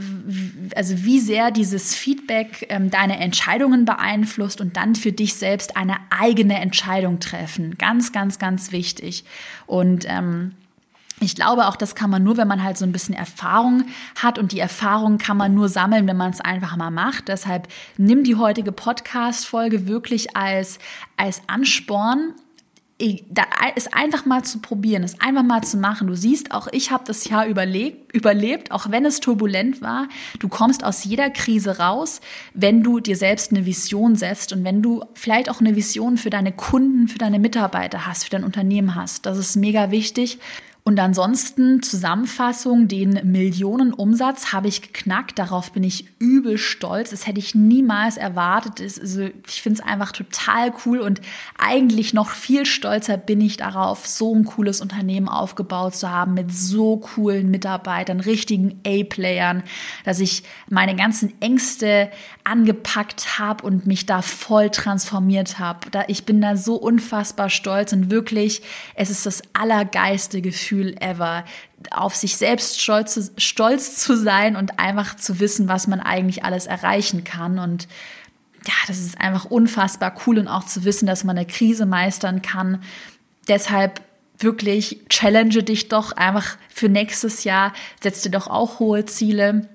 also 0.76 1.06
wie 1.06 1.22
sehr 1.22 1.52
dieses 1.52 1.96
Feedback 1.96 2.66
ähm, 2.68 2.90
deine 2.90 3.18
Entscheidungen 3.18 3.86
beeinflusst 3.86 4.60
und 4.60 4.76
dann 4.76 4.96
für 4.96 5.14
dich 5.14 5.36
selbst 5.36 5.78
eine 5.78 5.96
eigene 6.10 6.60
Entscheidung 6.60 7.22
treffen. 7.22 7.78
Ganz, 7.78 8.12
ganz, 8.12 8.40
ganz 8.40 8.74
wichtig. 8.74 9.24
Und 9.68 10.04
ähm, 10.10 10.52
ich 11.22 11.34
glaube, 11.36 11.68
auch 11.68 11.78
das 11.78 11.96
kann 11.96 12.10
man 12.10 12.22
nur, 12.22 12.36
wenn 12.36 12.50
man 12.50 12.62
halt 12.62 12.78
so 12.78 12.84
ein 12.84 12.92
bisschen 12.92 13.16
Erfahrung 13.16 13.86
hat 14.22 14.38
und 14.38 14.52
die 14.52 14.60
Erfahrung 14.60 15.18
kann 15.18 15.38
man 15.38 15.54
nur 15.54 15.70
sammeln, 15.70 16.08
wenn 16.08 16.18
man 16.18 16.32
es 16.32 16.42
einfach 16.42 16.76
mal 16.76 16.92
macht. 16.92 17.30
Deshalb 17.30 17.70
nimm 17.96 18.26
die 18.26 18.36
heutige 18.36 18.74
Podcast-Folge 18.74 19.88
wirklich 19.88 20.36
als, 20.36 20.78
als 21.16 21.42
Ansporn, 21.48 22.34
ist 23.02 23.94
einfach 23.94 24.26
mal 24.26 24.44
zu 24.44 24.60
probieren, 24.60 25.04
ist 25.04 25.22
einfach 25.22 25.44
mal 25.44 25.64
zu 25.64 25.78
machen. 25.78 26.08
Du 26.08 26.16
siehst, 26.16 26.52
auch 26.52 26.68
ich 26.72 26.92
habe 26.92 27.04
das 27.06 27.26
Jahr 27.26 27.48
überlebt, 27.48 28.14
überlebt, 28.14 28.72
auch 28.72 28.92
wenn 28.92 29.06
es 29.06 29.20
turbulent 29.20 29.82
war. 29.82 30.08
Du 30.40 30.48
kommst 30.48 30.84
aus 30.84 31.04
jeder 31.04 31.30
Krise 31.30 31.80
raus, 31.80 32.22
wenn 32.54 32.84
du 32.84 33.00
dir 33.00 33.18
selbst 33.18 33.52
eine 33.52 33.66
Vision 33.66 34.16
setzt 34.16 34.54
und 34.54 34.64
wenn 34.64 34.82
du 34.82 35.04
vielleicht 35.14 35.50
auch 35.50 35.60
eine 35.60 35.76
Vision 35.76 36.18
für 36.18 36.30
deine 36.30 36.52
Kunden, 36.52 37.08
für 37.08 37.18
deine 37.18 37.40
Mitarbeiter 37.40 38.06
hast, 38.06 38.26
für 38.26 38.32
dein 38.32 38.44
Unternehmen 38.44 38.96
hast. 38.96 39.26
Das 39.26 39.38
ist 39.38 39.56
mega 39.56 39.92
wichtig. 39.92 40.40
Und 40.84 41.00
ansonsten 41.00 41.84
Zusammenfassung, 41.84 42.88
den 42.88 43.20
Millionenumsatz 43.24 44.52
habe 44.52 44.68
ich 44.68 44.82
geknackt. 44.82 45.38
Darauf 45.38 45.72
bin 45.72 45.84
ich 45.84 46.08
übel 46.18 46.58
stolz. 46.58 47.12
Das 47.12 47.28
hätte 47.28 47.38
ich 47.38 47.54
niemals 47.54 48.18
erwartet. 48.18 48.80
Ich 48.80 49.62
finde 49.62 49.80
es 49.80 49.88
einfach 49.88 50.12
total 50.12 50.74
cool 50.86 51.00
und 51.00 51.22
eigentlich 51.60 52.16
noch 52.16 52.32
viel 52.32 52.66
stolzer 52.66 53.18
bin 53.18 53.42
ich 53.42 53.58
darauf, 53.58 54.08
so 54.08 54.34
ein 54.34 54.44
cooles 54.44 54.82
Unternehmen 54.82 55.30
aufgebaut 55.30 55.96
zu 55.96 56.10
haben 56.10 56.34
mit 56.34 56.52
so 56.52 56.98
coolen 56.98 57.52
Mitarbeitern, 57.52 58.20
richtigen 58.20 58.82
A-Playern, 58.86 59.62
dass 60.04 60.20
ich 60.20 60.44
meine 60.68 60.96
ganzen 60.96 61.40
Ängste 61.42 62.10
angepackt 62.44 63.40
habe 63.40 63.66
und 63.66 63.88
mich 63.88 64.06
da 64.06 64.22
voll 64.22 64.70
transformiert 64.70 65.60
habe. 65.60 65.80
ich 66.08 66.26
bin 66.26 66.42
da 66.42 66.56
so 66.56 66.76
unfassbar 66.76 67.50
stolz 67.50 67.94
und 67.94 68.10
wirklich, 68.10 68.62
es 68.96 69.10
ist 69.10 69.26
das 69.26 69.42
allergeiste 69.54 70.42
Gefühl 70.42 70.96
ever, 71.00 71.46
auf 71.92 72.16
sich 72.16 72.38
selbst 72.38 72.82
stolz, 72.82 73.32
stolz 73.38 73.98
zu 73.98 74.16
sein 74.16 74.56
und 74.56 74.80
einfach 74.80 75.16
zu 75.16 75.40
wissen, 75.40 75.68
was 75.68 75.88
man 75.88 76.00
eigentlich 76.00 76.44
alles 76.44 76.68
erreichen 76.68 77.24
kann. 77.24 77.60
Und 77.60 77.88
ja, 78.66 78.74
das 78.88 79.00
ist 79.00 79.20
einfach 79.20 79.46
unfassbar 79.46 80.14
cool 80.26 80.38
und 80.38 80.48
auch 80.48 80.66
zu 80.66 80.84
wissen, 80.84 81.06
dass 81.06 81.24
man 81.24 81.38
eine 81.38 81.48
Krise 81.48 81.86
meistern 81.86 82.42
kann. 82.42 82.84
Deshalb 83.48 84.02
wirklich 84.38 85.02
challenge 85.10 85.64
dich 85.64 85.88
doch 85.88 86.12
einfach 86.14 86.58
für 86.70 86.90
nächstes 86.90 87.44
Jahr, 87.44 87.74
setz 88.02 88.22
dir 88.22 88.32
doch 88.32 88.48
auch 88.48 88.80
hohe 88.80 89.06
Ziele. 89.06 89.70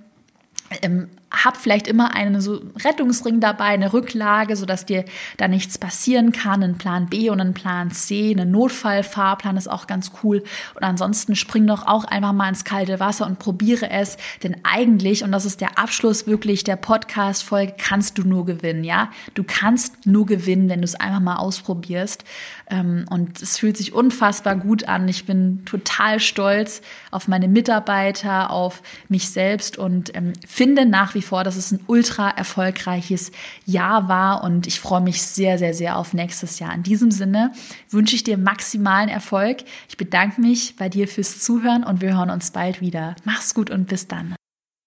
Ähm, 0.82 1.08
hab 1.44 1.56
vielleicht 1.56 1.86
immer 1.86 2.14
einen 2.14 2.40
so 2.40 2.60
Rettungsring 2.84 3.40
dabei, 3.40 3.66
eine 3.66 3.92
Rücklage, 3.92 4.56
sodass 4.56 4.86
dir 4.86 5.04
da 5.36 5.48
nichts 5.48 5.78
passieren 5.78 6.32
kann. 6.32 6.62
Ein 6.62 6.78
Plan 6.78 7.06
B 7.06 7.30
und 7.30 7.40
ein 7.40 7.54
Plan 7.54 7.90
C, 7.90 8.34
ein 8.36 8.50
Notfallfahrplan 8.50 9.56
ist 9.56 9.68
auch 9.68 9.86
ganz 9.86 10.12
cool. 10.22 10.42
Und 10.74 10.82
ansonsten 10.82 11.36
spring 11.36 11.66
doch 11.66 11.86
auch 11.86 12.04
einfach 12.04 12.32
mal 12.32 12.48
ins 12.48 12.64
kalte 12.64 13.00
Wasser 13.00 13.26
und 13.26 13.38
probiere 13.38 13.90
es. 13.90 14.16
Denn 14.42 14.56
eigentlich, 14.64 15.24
und 15.24 15.32
das 15.32 15.44
ist 15.44 15.60
der 15.60 15.78
Abschluss 15.78 16.26
wirklich 16.26 16.64
der 16.64 16.76
Podcast-Folge, 16.76 17.74
kannst 17.78 18.18
du 18.18 18.22
nur 18.22 18.46
gewinnen, 18.46 18.84
ja? 18.84 19.10
Du 19.34 19.44
kannst 19.44 20.06
nur 20.06 20.26
gewinnen, 20.26 20.68
wenn 20.68 20.80
du 20.80 20.84
es 20.84 20.94
einfach 20.94 21.20
mal 21.20 21.36
ausprobierst. 21.36 22.24
Ähm, 22.68 23.04
und 23.10 23.40
es 23.40 23.58
fühlt 23.58 23.76
sich 23.76 23.92
unfassbar 23.92 24.56
gut 24.56 24.88
an. 24.88 25.08
Ich 25.08 25.24
bin 25.24 25.64
total 25.64 26.20
stolz 26.20 26.82
auf 27.10 27.28
meine 27.28 27.48
Mitarbeiter, 27.48 28.50
auf 28.50 28.82
mich 29.08 29.30
selbst 29.30 29.78
und 29.78 30.14
ähm, 30.16 30.32
finde 30.46 30.86
nach 30.86 31.14
wie 31.14 31.22
vor, 31.22 31.44
dass 31.44 31.56
es 31.56 31.72
ein 31.72 31.80
ultra 31.86 32.30
erfolgreiches 32.30 33.30
Jahr 33.66 34.08
war 34.08 34.42
und 34.42 34.66
ich 34.66 34.80
freue 34.80 35.00
mich 35.00 35.22
sehr, 35.22 35.58
sehr, 35.58 35.74
sehr 35.74 35.96
auf 35.96 36.12
nächstes 36.12 36.58
Jahr. 36.58 36.74
In 36.74 36.82
diesem 36.82 37.10
Sinne 37.10 37.52
wünsche 37.90 38.16
ich 38.16 38.24
dir 38.24 38.36
maximalen 38.36 39.08
Erfolg. 39.08 39.58
Ich 39.88 39.96
bedanke 39.96 40.40
mich 40.40 40.76
bei 40.76 40.88
dir 40.88 41.06
fürs 41.08 41.40
Zuhören 41.40 41.84
und 41.84 42.00
wir 42.00 42.16
hören 42.16 42.30
uns 42.30 42.50
bald 42.50 42.80
wieder. 42.80 43.14
Mach's 43.24 43.54
gut 43.54 43.70
und 43.70 43.86
bis 43.86 44.08
dann. 44.08 44.34